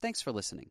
Thanks 0.00 0.22
for 0.22 0.32
listening. 0.32 0.70